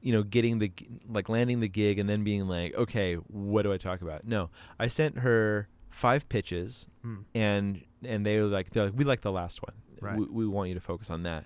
you 0.00 0.12
know, 0.12 0.22
getting 0.22 0.58
the 0.58 0.72
like 1.08 1.28
landing 1.28 1.60
the 1.60 1.68
gig 1.68 1.98
and 1.98 2.08
then 2.08 2.24
being 2.24 2.46
like, 2.46 2.74
okay, 2.74 3.14
what 3.14 3.62
do 3.62 3.72
I 3.72 3.76
talk 3.76 4.02
about? 4.02 4.26
No, 4.26 4.50
I 4.78 4.86
sent 4.88 5.18
her 5.18 5.68
five 5.94 6.28
pitches 6.28 6.88
Mm. 7.06 7.24
and 7.34 7.84
and 8.04 8.26
they 8.26 8.38
were 8.40 8.46
like, 8.46 8.70
they're 8.70 8.86
like 8.86 8.94
we 8.96 9.04
like 9.04 9.20
the 9.22 9.32
last 9.32 9.62
one. 9.62 9.74
Right. 10.00 10.18
We, 10.18 10.26
we 10.26 10.46
want 10.46 10.68
you 10.68 10.74
to 10.74 10.80
focus 10.80 11.08
on 11.10 11.22
that. 11.22 11.44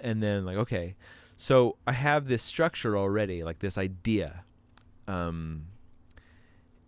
And 0.00 0.22
then 0.22 0.44
like, 0.44 0.56
okay, 0.56 0.94
so 1.36 1.76
I 1.86 1.92
have 1.92 2.26
this 2.26 2.42
structure 2.42 2.96
already, 2.96 3.44
like 3.44 3.58
this 3.60 3.76
idea. 3.78 4.44
Um, 5.06 5.66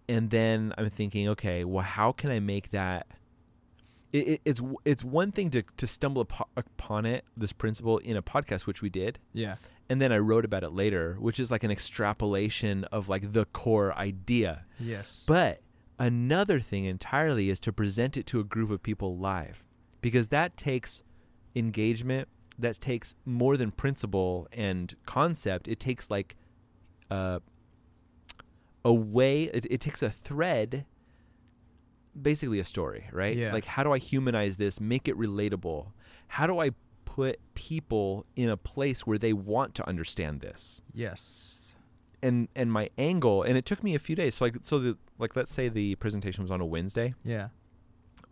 and 0.08 0.30
then 0.30 0.72
I'm 0.76 0.90
thinking, 0.90 1.28
okay, 1.30 1.64
well, 1.64 1.84
how 1.84 2.12
can 2.12 2.30
I 2.30 2.40
make 2.40 2.70
that? 2.70 3.06
It, 4.12 4.28
it, 4.28 4.40
it's 4.44 4.60
it's 4.84 5.02
one 5.04 5.32
thing 5.32 5.50
to 5.50 5.62
to 5.76 5.86
stumble 5.86 6.24
upo- 6.24 6.48
upon 6.56 7.04
it, 7.06 7.24
this 7.36 7.52
principle 7.52 7.98
in 7.98 8.16
a 8.16 8.22
podcast, 8.22 8.66
which 8.66 8.80
we 8.82 8.88
did, 8.90 9.18
Yeah. 9.32 9.56
and 9.88 10.00
then 10.00 10.12
I 10.12 10.18
wrote 10.18 10.44
about 10.44 10.62
it 10.62 10.70
later, 10.70 11.16
which 11.18 11.40
is 11.40 11.50
like 11.50 11.64
an 11.64 11.70
extrapolation 11.70 12.84
of 12.84 13.08
like 13.08 13.32
the 13.32 13.44
core 13.46 13.92
idea. 13.96 14.64
Yes. 14.78 15.24
But 15.26 15.60
another 15.98 16.60
thing 16.60 16.84
entirely 16.84 17.50
is 17.50 17.60
to 17.60 17.72
present 17.72 18.16
it 18.16 18.26
to 18.26 18.40
a 18.40 18.44
group 18.44 18.70
of 18.70 18.82
people 18.82 19.16
live 19.16 19.64
because 20.00 20.28
that 20.28 20.56
takes 20.56 21.02
engagement, 21.54 22.28
that 22.58 22.80
takes 22.80 23.14
more 23.24 23.56
than 23.56 23.70
principle 23.70 24.48
and 24.52 24.94
concept. 25.06 25.68
It 25.68 25.80
takes 25.80 26.10
like 26.10 26.36
uh, 27.10 27.40
a 28.84 28.92
way, 28.92 29.44
it, 29.44 29.66
it 29.70 29.80
takes 29.80 30.02
a 30.02 30.10
thread, 30.10 30.84
basically 32.20 32.58
a 32.58 32.64
story, 32.64 33.08
right? 33.12 33.36
Yeah. 33.36 33.52
Like, 33.52 33.64
how 33.64 33.82
do 33.82 33.92
I 33.92 33.98
humanize 33.98 34.56
this, 34.56 34.80
make 34.80 35.08
it 35.08 35.16
relatable? 35.16 35.86
How 36.28 36.46
do 36.46 36.58
I 36.58 36.70
put 37.04 37.38
people 37.54 38.26
in 38.36 38.48
a 38.48 38.56
place 38.56 39.06
where 39.06 39.18
they 39.18 39.32
want 39.32 39.74
to 39.76 39.88
understand 39.88 40.40
this? 40.40 40.82
yes. 40.92 41.63
And 42.24 42.48
and 42.56 42.72
my 42.72 42.90
angle 42.98 43.42
and 43.44 43.56
it 43.56 43.64
took 43.66 43.84
me 43.84 43.94
a 43.94 43.98
few 44.00 44.16
days. 44.16 44.34
So 44.36 44.46
like 44.46 44.56
so 44.64 44.78
the 44.80 44.96
like 45.18 45.36
let's 45.36 45.52
say 45.52 45.68
the 45.68 45.94
presentation 45.96 46.42
was 46.42 46.50
on 46.50 46.60
a 46.60 46.66
wednesday. 46.66 47.14
Yeah. 47.24 47.48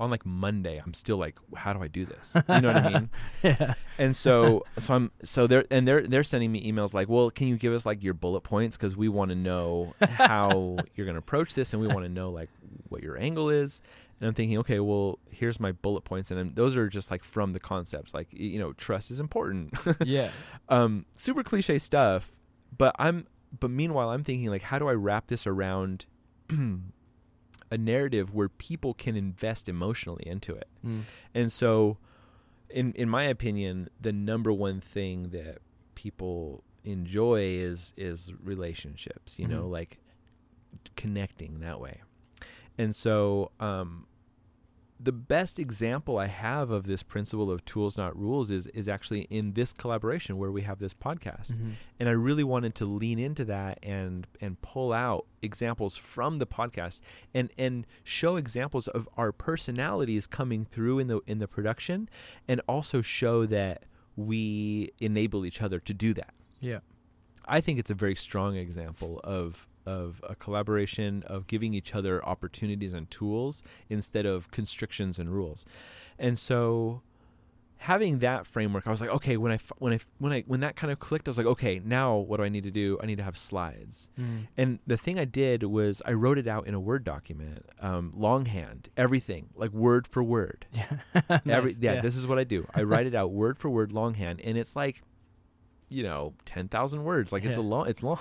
on 0.00 0.10
like 0.10 0.24
monday 0.26 0.80
i'm 0.84 0.94
still 0.94 1.18
like 1.18 1.36
how 1.54 1.72
do 1.72 1.80
i 1.82 1.88
do 1.88 2.04
this? 2.04 2.26
You 2.48 2.60
know 2.62 2.68
what 2.72 2.76
i 2.76 2.88
mean? 2.92 3.10
Yeah. 3.42 3.74
and 3.98 4.16
so 4.16 4.64
so 4.78 4.94
i'm 4.94 5.10
so 5.22 5.46
they're 5.46 5.64
and 5.70 5.86
they're 5.86 6.04
they're 6.12 6.24
sending 6.24 6.50
me 6.50 6.60
emails 6.72 6.92
like 6.94 7.08
well 7.08 7.30
can 7.30 7.46
you 7.48 7.56
give 7.56 7.72
us 7.72 7.84
like 7.86 8.02
your 8.02 8.14
bullet 8.14 8.40
points? 8.42 8.76
Because 8.76 8.96
we 8.96 9.08
want 9.08 9.28
to 9.30 9.36
know 9.36 9.94
how 10.00 10.76
you're 10.94 11.06
going 11.06 11.14
to 11.14 11.24
approach 11.28 11.54
this 11.54 11.72
and 11.72 11.80
we 11.82 11.86
want 11.88 12.04
to 12.04 12.08
know 12.08 12.30
like 12.30 12.48
what 12.88 13.02
your 13.02 13.16
angle 13.18 13.48
is. 13.50 13.80
And 14.20 14.28
i'm 14.28 14.34
thinking 14.34 14.58
okay 14.58 14.80
well 14.80 15.18
here's 15.30 15.58
my 15.60 15.72
bullet 15.72 16.02
points 16.04 16.30
and 16.30 16.38
then 16.38 16.52
those 16.54 16.76
are 16.76 16.88
just 16.88 17.10
like 17.10 17.22
from 17.24 17.52
the 17.52 17.60
concepts. 17.60 18.14
Like 18.14 18.28
you 18.32 18.58
know 18.58 18.72
trust 18.72 19.10
is 19.10 19.20
important. 19.20 19.74
Yeah. 20.04 20.30
um 20.68 21.04
super 21.14 21.42
cliche 21.42 21.78
stuff 21.78 22.32
but 22.78 22.94
i'm 22.98 23.26
but 23.60 23.70
meanwhile 23.70 24.10
i'm 24.10 24.24
thinking 24.24 24.48
like 24.50 24.62
how 24.62 24.78
do 24.78 24.88
i 24.88 24.92
wrap 24.92 25.26
this 25.28 25.46
around 25.46 26.06
a 27.70 27.78
narrative 27.78 28.34
where 28.34 28.48
people 28.48 28.92
can 28.94 29.16
invest 29.16 29.68
emotionally 29.68 30.24
into 30.26 30.54
it 30.54 30.68
Mm. 30.84 31.02
and 31.34 31.52
so 31.52 31.98
in 32.68 32.92
in 32.94 33.08
my 33.08 33.24
opinion 33.24 33.88
the 34.00 34.12
number 34.12 34.52
one 34.52 34.80
thing 34.80 35.30
that 35.30 35.58
people 35.94 36.64
enjoy 36.84 37.40
is 37.42 37.94
is 37.96 38.32
relationships 38.42 39.38
you 39.38 39.46
know 39.46 39.64
Mhm. 39.64 39.70
like 39.70 39.98
connecting 40.96 41.60
that 41.60 41.78
way 41.80 42.00
and 42.78 42.96
so 42.96 43.52
um 43.60 44.06
the 45.04 45.10
best 45.12 45.58
example 45.58 46.16
I 46.18 46.26
have 46.26 46.70
of 46.70 46.86
this 46.86 47.02
principle 47.02 47.50
of 47.50 47.64
tools 47.64 47.96
not 47.96 48.16
rules 48.16 48.50
is 48.52 48.66
is 48.68 48.88
actually 48.88 49.22
in 49.22 49.54
this 49.54 49.72
collaboration 49.72 50.38
where 50.38 50.52
we 50.52 50.62
have 50.62 50.78
this 50.78 50.94
podcast 50.94 51.52
Mhm. 51.52 51.72
and 51.98 52.08
I 52.08 52.12
really 52.12 52.44
wanted 52.44 52.74
to 52.76 52.84
lean 52.84 53.18
into 53.18 53.44
that 53.46 53.78
and 53.82 54.26
and 54.40 54.60
pull 54.62 54.92
out 54.92 55.26
examples 55.42 55.96
from 55.96 56.38
the 56.38 56.46
podcast 56.46 57.00
and 57.34 57.50
and 57.58 57.86
show 58.04 58.36
examples 58.36 58.86
of 58.88 59.08
our 59.16 59.32
personalities 59.32 60.26
coming 60.28 60.64
through 60.64 61.00
in 61.00 61.08
the 61.08 61.20
in 61.26 61.38
the 61.38 61.48
production 61.48 62.08
and 62.46 62.60
also 62.68 63.02
show 63.02 63.44
that 63.46 63.84
we 64.14 64.90
enable 65.00 65.44
each 65.44 65.60
other 65.62 65.80
to 65.80 65.94
do 65.94 66.14
that. 66.14 66.34
Yeah. 66.60 66.80
I 67.46 67.60
think 67.60 67.78
it's 67.80 67.90
a 67.90 67.94
very 67.94 68.14
strong 68.14 68.54
example 68.56 69.20
of 69.24 69.66
of 69.86 70.20
a 70.28 70.34
collaboration 70.34 71.22
of 71.26 71.46
giving 71.46 71.74
each 71.74 71.94
other 71.94 72.24
opportunities 72.24 72.92
and 72.92 73.10
tools 73.10 73.62
instead 73.88 74.26
of 74.26 74.50
constrictions 74.50 75.18
and 75.18 75.30
rules. 75.30 75.64
And 76.18 76.38
so 76.38 77.02
having 77.78 78.20
that 78.20 78.46
framework, 78.46 78.86
I 78.86 78.90
was 78.90 79.00
like, 79.00 79.10
okay, 79.10 79.36
when 79.36 79.50
I 79.50 79.58
when 79.78 79.92
I 79.92 79.98
when 80.18 80.32
I 80.32 80.44
when 80.46 80.60
that 80.60 80.76
kind 80.76 80.92
of 80.92 81.00
clicked, 81.00 81.26
I 81.26 81.30
was 81.30 81.38
like, 81.38 81.46
okay, 81.48 81.80
now 81.84 82.16
what 82.16 82.36
do 82.36 82.44
I 82.44 82.48
need 82.48 82.62
to 82.64 82.70
do? 82.70 82.96
I 83.02 83.06
need 83.06 83.16
to 83.16 83.24
have 83.24 83.36
slides. 83.36 84.08
Mm. 84.18 84.46
And 84.56 84.78
the 84.86 84.96
thing 84.96 85.18
I 85.18 85.24
did 85.24 85.64
was 85.64 86.00
I 86.06 86.12
wrote 86.12 86.38
it 86.38 86.46
out 86.46 86.66
in 86.66 86.74
a 86.74 86.80
Word 86.80 87.02
document, 87.04 87.66
um, 87.80 88.12
longhand, 88.16 88.88
everything, 88.96 89.48
like 89.56 89.72
word 89.72 90.06
for 90.06 90.22
word. 90.22 90.66
Yeah. 90.72 90.98
Every 91.46 91.72
Nice. 91.72 91.78
yeah, 91.80 92.00
this 92.00 92.16
is 92.16 92.26
what 92.26 92.38
I 92.38 92.44
do. 92.44 92.66
I 92.74 92.82
write 92.82 93.06
it 93.06 93.14
out 93.14 93.32
word 93.32 93.58
for 93.58 93.68
word 93.68 93.92
longhand, 93.92 94.40
and 94.42 94.56
it's 94.56 94.76
like, 94.76 95.02
you 95.92 96.02
know, 96.02 96.34
ten 96.44 96.68
thousand 96.68 97.04
words. 97.04 97.30
Like 97.32 97.44
it's 97.44 97.56
a 97.56 97.60
long, 97.60 97.88
it's 97.88 98.02
long. 98.02 98.18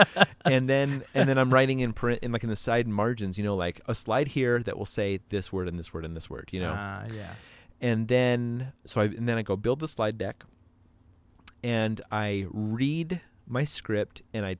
and 0.44 0.68
then 0.68 1.04
and 1.14 1.28
then 1.28 1.38
I'm 1.38 1.52
writing 1.52 1.80
in 1.80 1.92
print 1.92 2.20
in 2.22 2.32
like 2.32 2.42
in 2.44 2.50
the 2.50 2.56
side 2.56 2.88
margins, 2.88 3.38
you 3.38 3.44
know, 3.44 3.54
like 3.56 3.80
a 3.86 3.94
slide 3.94 4.28
here 4.28 4.62
that 4.62 4.76
will 4.78 4.86
say 4.86 5.20
this 5.28 5.52
word 5.52 5.68
and 5.68 5.78
this 5.78 5.92
word 5.94 6.04
and 6.04 6.16
this 6.16 6.28
word, 6.30 6.48
you 6.52 6.60
know. 6.60 6.74
Ah, 6.76 7.04
yeah. 7.14 7.34
and 7.80 8.08
then 8.08 8.72
so 8.86 9.00
I 9.02 9.04
and 9.04 9.28
then 9.28 9.36
I 9.38 9.42
go 9.42 9.56
build 9.56 9.80
the 9.80 9.88
slide 9.88 10.18
deck, 10.18 10.44
and 11.62 12.00
I 12.10 12.46
read 12.50 13.20
my 13.46 13.64
script 13.64 14.22
and 14.32 14.44
I 14.46 14.56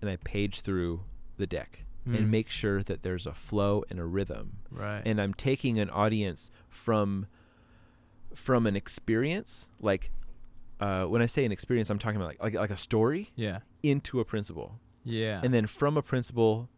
and 0.00 0.10
I 0.10 0.16
page 0.16 0.60
through 0.62 1.02
the 1.36 1.46
deck 1.46 1.80
Mm. 2.04 2.18
and 2.18 2.30
make 2.32 2.48
sure 2.50 2.82
that 2.82 3.04
there's 3.04 3.26
a 3.26 3.32
flow 3.32 3.84
and 3.88 4.00
a 4.00 4.04
rhythm 4.04 4.56
Right. 4.72 5.02
and 5.06 5.20
I'm 5.20 5.32
taking 5.34 5.78
an 5.78 5.88
audience 5.88 6.50
from 6.68 7.26
from 8.34 8.66
an 8.66 8.74
experience 8.74 9.68
like 9.78 10.10
uh, 10.84 11.04
when 11.12 11.20
I 11.22 11.26
say 11.26 11.42
an 11.44 11.52
experience 11.52 11.88
I'm 11.90 11.98
talking 11.98 12.16
about 12.20 12.28
like, 12.32 12.42
like 12.46 12.54
like 12.64 12.70
a 12.70 12.76
story 12.88 13.22
yeah. 13.36 13.58
into 13.82 14.20
a 14.20 14.24
principle 14.32 14.68
Yeah. 15.04 15.40
and 15.44 15.50
then 15.54 15.66
from 15.66 15.96
a 15.96 16.02
principle 16.02 16.68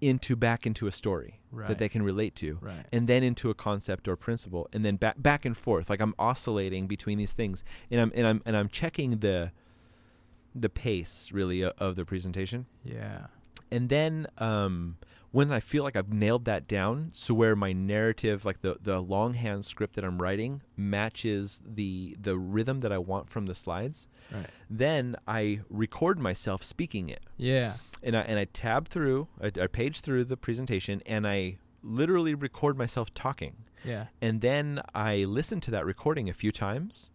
into 0.00 0.34
back 0.36 0.66
into 0.66 0.86
a 0.86 0.92
story 0.92 1.32
Right. 1.54 1.68
that 1.68 1.78
they 1.78 1.88
can 1.94 2.02
relate 2.02 2.34
to 2.36 2.58
right. 2.62 2.86
and 2.94 3.06
then 3.10 3.22
into 3.22 3.50
a 3.50 3.54
concept 3.54 4.08
or 4.08 4.16
principle 4.16 4.64
and 4.72 4.80
then 4.86 4.96
back 4.96 5.16
back 5.28 5.44
and 5.44 5.54
forth 5.56 5.86
like 5.90 6.00
I'm 6.00 6.14
oscillating 6.18 6.86
between 6.86 7.18
these 7.18 7.32
things 7.40 7.62
and 7.90 8.00
I'm 8.02 8.12
and 8.18 8.26
I'm 8.26 8.42
and 8.46 8.56
I'm 8.58 8.68
checking 8.80 9.18
the 9.26 9.52
the 10.64 10.68
pace 10.68 11.30
really 11.32 11.64
o- 11.64 11.72
of 11.78 11.96
the 11.96 12.04
presentation 12.04 12.66
Yeah. 12.84 13.26
and 13.70 13.88
then 13.88 14.26
um, 14.38 14.96
when 15.32 15.50
I 15.50 15.60
feel 15.60 15.82
like 15.82 15.96
I've 15.96 16.12
nailed 16.12 16.44
that 16.44 16.68
down, 16.68 17.08
so 17.12 17.34
where 17.34 17.56
my 17.56 17.72
narrative, 17.72 18.44
like 18.44 18.60
the 18.60 18.76
the 18.80 19.00
longhand 19.00 19.64
script 19.64 19.94
that 19.96 20.04
I'm 20.04 20.20
writing, 20.22 20.62
matches 20.76 21.60
the 21.66 22.16
the 22.20 22.36
rhythm 22.38 22.80
that 22.80 22.92
I 22.92 22.98
want 22.98 23.28
from 23.30 23.46
the 23.46 23.54
slides, 23.54 24.08
Right. 24.30 24.46
then 24.70 25.16
I 25.26 25.60
record 25.70 26.18
myself 26.18 26.62
speaking 26.62 27.08
it, 27.08 27.22
Yeah. 27.36 27.74
and 28.02 28.16
I 28.16 28.20
and 28.22 28.38
I 28.38 28.44
tab 28.44 28.88
through, 28.88 29.28
I, 29.40 29.46
I 29.60 29.66
page 29.68 30.00
through 30.00 30.24
the 30.26 30.36
presentation, 30.36 31.02
and 31.06 31.26
I 31.26 31.56
literally 31.82 32.34
record 32.34 32.76
myself 32.76 33.12
talking, 33.14 33.54
Yeah. 33.84 34.06
and 34.20 34.40
then 34.42 34.82
I 34.94 35.24
listen 35.24 35.60
to 35.62 35.70
that 35.72 35.86
recording 35.86 36.28
a 36.28 36.34
few 36.34 36.52
times, 36.52 37.10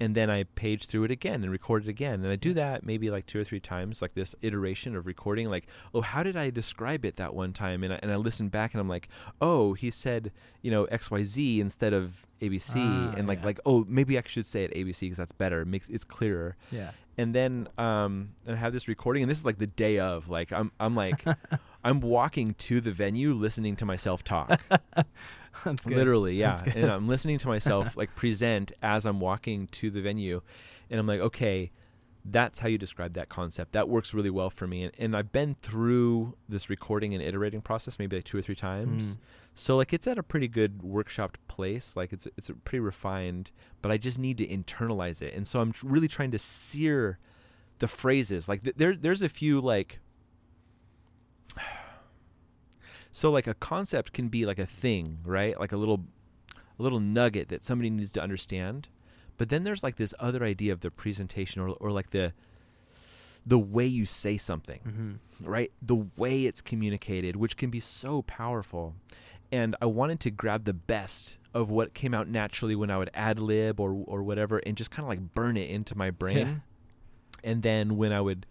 and 0.00 0.14
then 0.14 0.28
I 0.30 0.42
page 0.42 0.86
through 0.86 1.04
it 1.04 1.10
again 1.10 1.42
and 1.42 1.50
record 1.50 1.84
it 1.84 1.88
again. 1.88 2.22
And 2.22 2.28
I 2.28 2.36
do 2.36 2.52
that 2.54 2.84
maybe 2.84 3.10
like 3.10 3.26
two 3.26 3.40
or 3.40 3.44
three 3.44 3.60
times, 3.60 4.02
like 4.02 4.14
this 4.14 4.34
iteration 4.42 4.96
of 4.96 5.06
recording. 5.06 5.48
Like, 5.48 5.66
oh, 5.94 6.00
how 6.00 6.22
did 6.22 6.36
I 6.36 6.50
describe 6.50 7.04
it 7.04 7.16
that 7.16 7.34
one 7.34 7.52
time? 7.52 7.84
And 7.84 7.92
I, 7.92 8.00
and 8.02 8.10
I 8.10 8.16
listen 8.16 8.48
back 8.48 8.74
and 8.74 8.80
I'm 8.80 8.88
like, 8.88 9.08
oh, 9.40 9.74
he 9.74 9.90
said, 9.90 10.32
you 10.62 10.70
know, 10.70 10.84
X 10.86 11.10
Y 11.10 11.22
Z 11.22 11.60
instead 11.60 11.92
of 11.92 12.26
ABC, 12.42 12.74
Ah, 12.76 13.14
and 13.16 13.26
like 13.28 13.38
yeah. 13.40 13.46
like 13.46 13.60
oh, 13.64 13.84
maybe 13.88 14.18
I 14.18 14.22
should 14.26 14.46
say 14.46 14.64
it 14.64 14.74
ABC 14.74 15.00
because 15.00 15.16
that's 15.18 15.32
better. 15.32 15.60
It 15.62 15.66
makes 15.66 15.88
it's 15.88 16.04
clearer. 16.04 16.56
Yeah. 16.70 16.90
And 17.16 17.32
then 17.32 17.68
um, 17.78 18.30
and 18.44 18.56
I 18.56 18.58
have 18.58 18.72
this 18.72 18.88
recording, 18.88 19.22
and 19.22 19.30
this 19.30 19.38
is 19.38 19.44
like 19.44 19.58
the 19.58 19.68
day 19.68 20.00
of. 20.00 20.28
Like 20.28 20.52
I'm 20.52 20.72
I'm 20.80 20.96
like 20.96 21.24
I'm 21.84 22.00
walking 22.00 22.54
to 22.54 22.80
the 22.80 22.92
venue, 22.92 23.32
listening 23.32 23.76
to 23.76 23.84
myself 23.84 24.24
talk. 24.24 24.60
That's 25.64 25.84
good. 25.84 25.96
Literally, 25.96 26.36
yeah. 26.36 26.60
And 26.74 26.90
I'm 26.90 27.06
listening 27.06 27.38
to 27.38 27.48
myself 27.48 27.96
like 27.96 28.14
present 28.16 28.72
as 28.82 29.06
I'm 29.06 29.20
walking 29.20 29.68
to 29.68 29.90
the 29.90 30.00
venue, 30.00 30.40
and 30.90 30.98
I'm 30.98 31.06
like, 31.06 31.20
okay, 31.20 31.70
that's 32.24 32.58
how 32.58 32.68
you 32.68 32.78
describe 32.78 33.14
that 33.14 33.28
concept. 33.28 33.72
That 33.72 33.88
works 33.88 34.14
really 34.14 34.30
well 34.30 34.48
for 34.48 34.66
me. 34.66 34.84
And, 34.84 34.92
and 34.98 35.16
I've 35.16 35.30
been 35.30 35.56
through 35.60 36.34
this 36.48 36.70
recording 36.70 37.12
and 37.12 37.22
iterating 37.22 37.60
process 37.60 37.98
maybe 37.98 38.16
like 38.16 38.24
two 38.24 38.38
or 38.38 38.42
three 38.42 38.54
times. 38.54 39.16
Mm. 39.16 39.18
So 39.54 39.76
like 39.76 39.92
it's 39.92 40.06
at 40.06 40.18
a 40.18 40.22
pretty 40.22 40.48
good 40.48 40.78
workshopped 40.78 41.36
place. 41.48 41.94
Like 41.96 42.12
it's 42.12 42.26
it's 42.36 42.50
pretty 42.64 42.80
refined, 42.80 43.50
but 43.82 43.92
I 43.92 43.98
just 43.98 44.18
need 44.18 44.38
to 44.38 44.46
internalize 44.46 45.20
it. 45.20 45.34
And 45.34 45.46
so 45.46 45.60
I'm 45.60 45.72
tr- 45.72 45.86
really 45.86 46.08
trying 46.08 46.30
to 46.30 46.38
sear 46.38 47.18
the 47.78 47.88
phrases. 47.88 48.48
Like 48.48 48.62
th- 48.62 48.76
there 48.76 48.96
there's 48.96 49.22
a 49.22 49.28
few 49.28 49.60
like 49.60 50.00
so 53.14 53.30
like 53.30 53.46
a 53.46 53.54
concept 53.54 54.12
can 54.12 54.26
be 54.28 54.44
like 54.44 54.58
a 54.58 54.66
thing, 54.66 55.18
right? 55.24 55.58
Like 55.58 55.70
a 55.72 55.76
little 55.76 56.00
a 56.78 56.82
little 56.82 56.98
nugget 56.98 57.48
that 57.48 57.64
somebody 57.64 57.88
needs 57.88 58.10
to 58.12 58.20
understand. 58.20 58.88
But 59.38 59.48
then 59.48 59.62
there's 59.62 59.82
like 59.84 59.96
this 59.96 60.12
other 60.18 60.42
idea 60.42 60.72
of 60.72 60.80
the 60.80 60.90
presentation 60.90 61.62
or 61.62 61.68
or 61.80 61.90
like 61.92 62.10
the 62.10 62.32
the 63.46 63.58
way 63.58 63.86
you 63.86 64.04
say 64.04 64.36
something 64.36 64.80
Mm-hmm. 64.86 65.46
right? 65.48 65.70
The 65.80 66.06
way 66.16 66.44
it's 66.46 66.60
communicated, 66.62 67.36
which 67.36 67.56
can 67.56 67.70
be 67.70 67.80
so 67.80 68.22
powerful. 68.22 68.94
And 69.52 69.76
I 69.80 69.86
wanted 69.86 70.18
to 70.20 70.30
grab 70.30 70.64
the 70.64 70.72
best 70.72 71.36
of 71.52 71.70
what 71.70 71.94
came 71.94 72.14
out 72.14 72.26
naturally 72.26 72.74
when 72.74 72.90
I 72.90 72.98
would 72.98 73.10
ad 73.14 73.38
lib 73.38 73.78
or 73.78 73.90
or 74.06 74.22
whatever, 74.24 74.58
and 74.58 74.76
just 74.76 74.90
kind 74.90 75.04
of 75.04 75.08
like 75.08 75.34
burn 75.34 75.56
it 75.56 75.70
into 75.70 75.96
my 75.96 76.10
brain. 76.10 76.36
Yeah. 76.38 76.54
And 77.50 77.62
then 77.62 77.96
when 77.96 78.12
I 78.12 78.20
would 78.20 78.46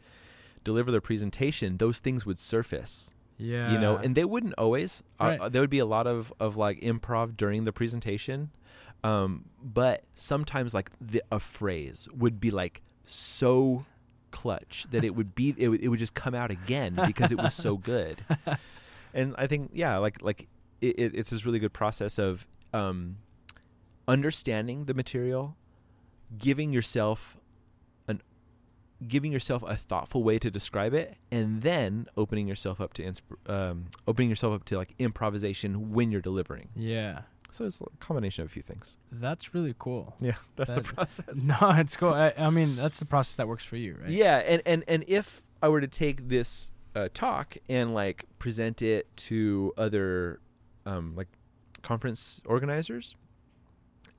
deliver 0.64 0.90
the 0.92 1.02
presentation, 1.02 1.78
those 1.78 2.00
things 2.00 2.26
would 2.26 2.40
surface, 2.40 3.12
Yeah. 3.44 3.74
you 3.74 3.78
know, 3.80 3.98
and 3.98 4.16
they 4.16 4.26
wouldn't 4.26 4.54
always. 4.58 5.04
Uh, 5.20 5.26
Right. 5.26 5.40
Uh, 5.42 5.50
there 5.50 5.62
would 5.62 5.70
be 5.70 5.80
a 5.80 5.86
lot 5.86 6.08
of 6.08 6.32
of 6.40 6.56
like 6.58 6.80
improv 6.82 7.36
during 7.36 7.66
the 7.66 7.74
presentation, 7.74 8.52
um, 9.04 9.46
but 9.62 10.04
sometimes 10.16 10.74
like 10.74 10.90
the, 11.02 11.22
a 11.32 11.40
phrase 11.40 12.08
would 12.16 12.40
be 12.40 12.52
like 12.52 12.82
so 13.04 13.86
clutch 14.32 14.88
that 14.92 15.04
it 15.04 15.14
would 15.16 15.36
be 15.36 15.54
it 15.58 15.68
would, 15.70 15.82
it 15.82 15.90
would 15.90 16.00
just 16.00 16.16
come 16.16 16.34
out 16.34 16.50
again 16.50 16.98
because 17.06 17.32
it 17.32 17.38
was 17.38 17.54
so 17.54 17.78
good 17.94 18.26
and 19.14 19.36
i 19.38 19.46
think 19.46 19.70
yeah 19.76 19.98
like 19.98 20.20
like 20.24 20.48
it, 20.82 20.98
it, 20.98 21.14
it's 21.14 21.30
this 21.30 21.46
really 21.46 21.60
good 21.60 21.72
process 21.74 22.18
of 22.18 22.48
um 22.74 23.18
understanding 24.08 24.86
the 24.86 24.94
material 24.96 25.56
giving 26.40 26.74
yourself 26.74 27.38
giving 29.08 29.32
yourself 29.32 29.64
a 29.66 29.76
thoughtful 29.76 30.24
way 30.24 30.40
to 30.40 30.50
describe 30.52 30.94
it 30.94 31.16
and 31.32 31.62
then 31.62 32.08
opening 32.18 32.48
yourself 32.48 32.80
up 32.82 32.94
to 32.94 33.04
insp- 33.04 33.50
um, 33.50 33.86
opening 34.08 34.30
yourself 34.30 34.54
up 34.54 34.66
to 34.66 34.78
like 34.78 34.94
improvisation 35.00 35.92
when 35.92 36.12
you're 36.12 36.22
delivering 36.22 36.70
yeah. 36.76 37.22
so 37.52 37.66
it's 37.66 37.80
a 37.82 37.86
combination 38.00 38.44
of 38.44 38.50
a 38.50 38.54
few 38.54 38.62
things 38.62 38.98
That's 39.12 39.54
really 39.54 39.76
cool. 39.80 40.16
yeah 40.20 40.36
that's 40.56 40.72
the 40.72 40.82
process 40.82 41.26
No, 41.48 41.72
it's 41.78 41.96
cool. 41.96 42.14
I, 42.14 42.34
I 42.38 42.50
mean, 42.50 42.76
that's 42.76 43.00
the 43.00 43.06
process 43.06 43.36
that 43.38 43.48
works 43.48 43.64
for 43.66 43.78
you, 43.78 43.98
right? 44.02 44.10
Yeah, 44.10 44.38
and 44.38 44.62
and 44.66 44.84
and 44.88 45.04
if 45.08 45.44
I 45.62 45.70
were 45.70 45.82
to 45.82 45.88
take 45.88 46.28
this 46.30 46.72
uh, 46.96 47.10
talk 47.14 47.58
and 47.70 47.94
like 47.94 48.26
present 48.40 48.82
it 48.82 49.08
to 49.18 49.74
other 49.78 50.40
um, 50.86 51.16
like 51.16 51.28
conference 51.82 52.42
organizers, 52.46 53.16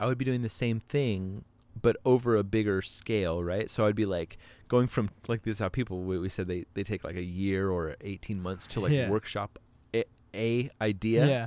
I 0.00 0.06
would 0.06 0.18
be 0.18 0.24
doing 0.24 0.42
the 0.42 0.48
same 0.48 0.80
thing, 0.80 1.44
but 1.80 1.96
over 2.04 2.36
a 2.36 2.42
bigger 2.44 2.80
scale, 2.82 3.42
right? 3.42 3.70
So 3.70 3.86
I'd 3.86 3.94
be 3.96 4.06
like 4.06 4.38
going 4.68 4.86
from 4.86 5.10
like 5.28 5.42
this 5.42 5.56
is 5.56 5.60
how 5.60 5.68
people 5.68 6.02
we, 6.02 6.18
we 6.18 6.28
said 6.28 6.46
they 6.48 6.64
they 6.74 6.82
take 6.82 7.04
like 7.04 7.16
a 7.16 7.22
year 7.22 7.70
or 7.70 7.96
eighteen 8.00 8.40
months 8.40 8.66
to 8.68 8.80
like 8.80 8.92
Yeah. 8.92 9.08
workshop 9.10 9.58
a, 9.94 10.04
a 10.34 10.70
idea 10.80 11.26
Yeah. 11.26 11.46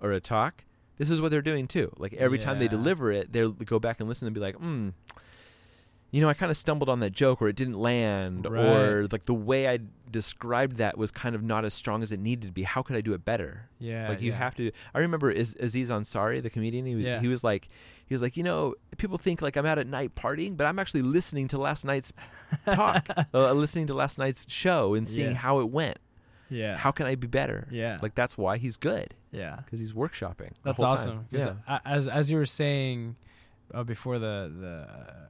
or 0.00 0.12
a 0.12 0.20
talk. 0.20 0.64
This 0.96 1.10
is 1.10 1.20
what 1.20 1.30
they're 1.30 1.42
doing 1.42 1.68
too. 1.68 1.92
Like 1.96 2.12
every 2.14 2.38
time 2.38 2.58
they 2.58 2.66
deliver 2.68 3.12
it, 3.12 3.32
they'll 3.32 3.52
go 3.52 3.78
back 3.78 4.00
and 4.00 4.08
listen 4.08 4.26
and 4.26 4.34
be 4.34 4.40
like, 4.40 4.56
hmm, 4.56 4.88
you 6.10 6.20
know, 6.22 6.28
I 6.28 6.34
kind 6.34 6.50
of 6.50 6.56
stumbled 6.56 6.88
on 6.88 7.00
that 7.00 7.10
joke 7.12 7.42
or 7.42 7.48
it 7.48 7.56
didn't 7.56 7.78
land 7.78 8.46
or 8.46 9.06
like 9.12 9.26
the 9.26 9.34
way 9.34 9.68
I 9.68 9.78
described 10.10 10.76
that 10.76 10.96
was 10.96 11.10
kind 11.10 11.34
of 11.34 11.42
not 11.42 11.66
as 11.66 11.74
strong 11.74 12.02
as 12.02 12.12
it 12.12 12.18
needed 12.20 12.46
to 12.46 12.52
be. 12.52 12.62
How 12.62 12.80
could 12.82 12.96
I 12.96 13.02
do 13.02 13.12
it 13.12 13.24
better? 13.26 13.68
Yeah. 13.78 14.08
like 14.08 14.22
you 14.22 14.30
yeah. 14.30 14.38
have 14.38 14.54
to. 14.56 14.72
I 14.94 15.00
remember 15.00 15.30
Iz- 15.30 15.56
Aziz 15.60 15.90
Ansari, 15.90 16.42
the 16.42 16.48
comedian. 16.48 16.86
He 16.86 16.94
was, 16.94 17.04
Yeah. 17.04 17.20
he 17.20 17.28
was 17.28 17.44
like, 17.44 17.68
he 18.06 18.14
was 18.14 18.22
like, 18.22 18.38
you 18.38 18.42
know, 18.42 18.74
people 18.96 19.18
think 19.18 19.42
like 19.42 19.56
I'm 19.56 19.66
out 19.66 19.78
at 19.78 19.86
night 19.86 20.14
partying, 20.14 20.56
but 20.56 20.66
I'm 20.66 20.78
actually 20.78 21.02
listening 21.02 21.46
to 21.48 21.58
last 21.58 21.84
night's 21.84 22.10
talk, 22.64 23.06
uh, 23.34 23.52
listening 23.52 23.86
to 23.88 23.94
last 23.94 24.16
night's 24.18 24.46
show 24.48 24.94
and 24.94 25.06
seeing 25.06 25.32
Yeah. 25.32 25.36
how 25.36 25.60
it 25.60 25.68
went. 25.68 25.98
Yeah. 26.48 26.78
How 26.78 26.90
can 26.90 27.04
I 27.04 27.16
be 27.16 27.26
better? 27.26 27.68
Yeah. 27.70 27.98
Like 28.00 28.14
that's 28.14 28.38
why 28.38 28.56
he's 28.56 28.78
good 28.78 29.12
yeah. 29.30 29.56
because 29.62 29.78
he's 29.78 29.92
workshopping. 29.92 30.52
the 30.62 30.72
That's 30.72 30.80
awesome. 30.80 31.26
Yeah. 31.30 31.56
uh, 31.66 31.80
As 31.84 32.08
as 32.08 32.30
you 32.30 32.38
were 32.38 32.46
saying 32.46 33.16
uh, 33.74 33.84
before 33.84 34.18
the 34.18 34.52
the 34.60 34.86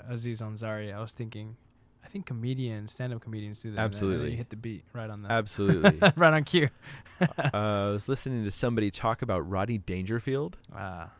uh, 0.08 0.12
Aziz 0.12 0.40
Ansari, 0.40 0.94
I 0.94 1.00
was 1.00 1.12
thinking, 1.12 1.56
I 2.04 2.08
think 2.08 2.26
comedians, 2.26 2.92
stand-up 2.92 3.20
comedians 3.20 3.60
do 3.62 3.70
that. 3.72 3.78
and 3.78 3.78
and 3.78 3.94
then 3.94 4.00
Absolutely. 4.02 4.30
you 4.32 4.36
hit 4.36 4.50
the 4.50 4.56
beat 4.56 4.84
right 4.92 5.10
on 5.10 5.22
that. 5.22 5.30
Absolutely. 5.32 5.98
right 6.16 6.32
on 6.34 6.44
cue. 6.44 6.68
uh, 7.20 7.50
I 7.52 7.90
was 7.90 8.08
listening 8.08 8.44
to 8.44 8.50
somebody 8.50 8.90
talk 8.90 9.22
about 9.22 9.48
Rodney 9.48 9.78
Dangerfield. 9.78 10.56
Ah. 10.74 11.10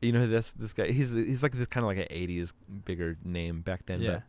You 0.00 0.12
know 0.12 0.28
this 0.28 0.52
this 0.52 0.72
guy? 0.72 0.92
He's 0.92 1.10
he's 1.10 1.42
like 1.42 1.50
this 1.52 1.66
kind 1.66 1.82
of 1.82 1.88
like 1.88 1.98
an 1.98 2.16
'80s 2.16 2.52
bigger 2.84 3.16
name 3.24 3.62
back 3.62 3.86
then. 3.86 4.00
Yeah. 4.00 4.20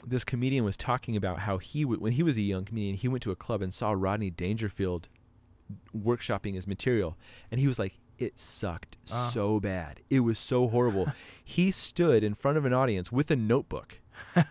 But 0.00 0.10
this 0.10 0.24
comedian 0.24 0.64
was 0.64 0.76
talking 0.76 1.14
about 1.14 1.38
how 1.38 1.58
he 1.58 1.82
w- 1.82 2.00
when 2.00 2.12
he 2.14 2.24
was 2.24 2.36
a 2.36 2.40
young 2.40 2.64
comedian, 2.64 2.96
he 2.96 3.06
went 3.06 3.22
to 3.22 3.30
a 3.30 3.36
club 3.36 3.62
and 3.62 3.72
saw 3.72 3.92
Rodney 3.96 4.30
Dangerfield 4.30 5.06
workshopping 5.96 6.54
his 6.54 6.66
material, 6.66 7.16
and 7.50 7.60
he 7.60 7.66
was 7.68 7.78
like, 7.78 7.94
"It 8.18 8.38
sucked 8.38 8.96
Ah. 9.12 9.30
so 9.32 9.60
bad. 9.60 10.00
It 10.10 10.20
was 10.20 10.38
so 10.38 10.68
horrible." 10.68 11.10
he 11.44 11.70
stood 11.70 12.22
in 12.24 12.34
front 12.34 12.58
of 12.58 12.64
an 12.64 12.72
audience 12.72 13.10
with 13.12 13.30
a 13.30 13.36
notebook 13.36 14.00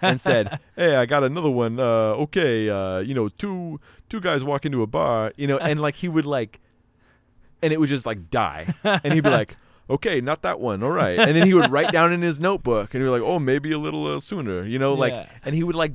and 0.01 0.19
said, 0.19 0.59
"Hey, 0.75 0.95
I 0.95 1.05
got 1.05 1.23
another 1.23 1.49
one. 1.49 1.79
Uh, 1.79 1.83
okay, 2.25 2.69
uh, 2.69 2.99
you 2.99 3.13
know, 3.13 3.29
two 3.29 3.79
two 4.09 4.19
guys 4.21 4.43
walk 4.43 4.65
into 4.65 4.81
a 4.81 4.87
bar, 4.87 5.33
you 5.37 5.47
know, 5.47 5.57
and 5.57 5.79
like 5.79 5.95
he 5.95 6.07
would 6.07 6.25
like, 6.25 6.59
and 7.61 7.73
it 7.73 7.79
would 7.79 7.89
just 7.89 8.05
like 8.05 8.29
die, 8.29 8.73
and 8.83 9.13
he'd 9.13 9.21
be 9.23 9.29
like." 9.29 9.55
Okay, 9.89 10.19
not 10.19 10.41
that 10.41 10.59
one. 10.59 10.83
All 10.83 10.91
right, 10.91 11.17
and 11.17 11.33
then 11.33 11.47
he 11.47 11.53
would 11.53 11.71
write 11.71 11.93
down 11.93 12.11
in 12.11 12.21
his 12.21 12.41
notebook, 12.41 12.93
and 12.93 13.01
he 13.01 13.07
would 13.09 13.21
like, 13.21 13.25
"Oh, 13.25 13.39
maybe 13.39 13.71
a 13.71 13.77
little 13.77 14.05
uh, 14.05 14.19
sooner," 14.19 14.65
you 14.65 14.77
know, 14.77 14.93
like, 14.93 15.13
Yeah. 15.13 15.29
and 15.45 15.55
he 15.55 15.63
would 15.63 15.77
like, 15.77 15.93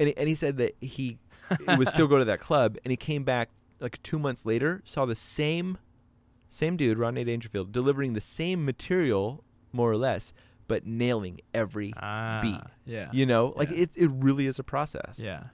and 0.00 0.08
he, 0.08 0.16
and 0.16 0.28
he 0.28 0.34
said 0.34 0.56
that 0.56 0.74
he 0.80 1.18
would 1.78 1.86
still 1.86 2.08
go 2.08 2.18
to 2.18 2.24
that 2.24 2.40
club, 2.40 2.78
and 2.84 2.90
he 2.90 2.96
came 2.96 3.22
back 3.22 3.50
like 3.78 4.02
two 4.02 4.18
months 4.18 4.44
later, 4.44 4.80
saw 4.84 5.06
the 5.06 5.14
same, 5.14 5.78
same 6.52 6.76
dude, 6.76 6.98
Rodney 6.98 7.24
Dangerfield, 7.24 7.72
delivering 7.72 8.12
the 8.12 8.20
same 8.20 8.64
material 8.64 9.42
more 9.72 9.90
or 9.90 9.96
less, 9.96 10.32
but 10.68 10.86
nailing 10.86 11.40
every 11.54 11.92
Ah. 11.96 12.40
beat. 12.42 12.60
Yeah. 12.84 13.08
You 13.12 13.24
know, 13.26 13.54
like 13.56 13.70
Yeah. 13.70 13.78
it 13.84 13.90
it 13.96 14.10
really 14.12 14.46
is 14.46 14.58
a 14.58 14.62
process. 14.64 15.18
Yeah. 15.18 15.44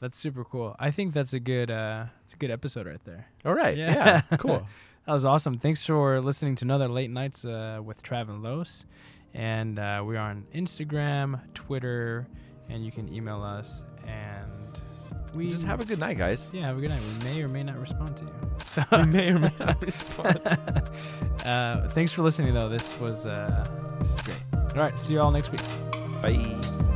That's 0.00 0.18
super 0.18 0.44
cool. 0.44 0.74
I 0.80 0.90
think 0.90 1.14
that's 1.14 1.32
a 1.32 1.38
good 1.40 1.70
uh 1.70 2.06
it's 2.24 2.34
a 2.34 2.36
good 2.36 2.50
episode 2.50 2.86
right 2.86 3.04
there. 3.04 3.26
All 3.44 3.54
right. 3.54 3.76
Yeah. 3.76 4.22
Yeah. 4.30 4.36
cool. 4.38 4.66
That 5.06 5.12
was 5.12 5.24
awesome. 5.24 5.56
Thanks 5.58 5.84
for 5.86 6.20
listening 6.20 6.56
to 6.56 6.64
another 6.64 6.88
late 6.88 7.10
nights 7.10 7.44
uh, 7.44 7.80
with 7.84 8.02
Trav 8.02 8.28
and 8.28 8.42
Los. 8.42 8.84
And 9.34 9.78
uh, 9.78 10.02
we're 10.06 10.18
on 10.18 10.44
Instagram, 10.54 11.40
Twitter, 11.54 12.26
and 12.68 12.84
you 12.84 12.92
can 12.92 13.12
email 13.12 13.42
us. 13.42 13.84
And 14.06 14.50
we 15.34 15.48
Just 15.50 15.64
have 15.64 15.80
a 15.80 15.84
good 15.84 15.98
night, 15.98 16.18
guys. 16.18 16.50
yeah, 16.52 16.66
have 16.66 16.78
a 16.78 16.80
good 16.80 16.90
night. 16.90 17.00
We 17.20 17.24
may 17.30 17.42
or 17.42 17.48
may 17.48 17.62
not 17.62 17.78
respond 17.78 18.16
to 18.18 18.24
you. 18.24 18.30
So 18.66 18.82
We 18.92 19.06
may 19.06 19.30
or 19.30 19.38
may 19.38 19.52
not 19.58 19.82
respond. 19.84 20.40
uh, 21.44 21.88
thanks 21.90 22.12
for 22.12 22.22
listening, 22.22 22.54
though. 22.54 22.68
This 22.68 22.98
was 23.00 23.26
uh, 23.26 23.66
this 24.00 24.08
was 24.10 24.20
great. 24.22 24.36
All 24.54 24.82
right, 24.82 24.98
see 24.98 25.14
you 25.14 25.20
all 25.20 25.30
next 25.30 25.50
week. 25.52 25.60
Bye. 26.22 26.91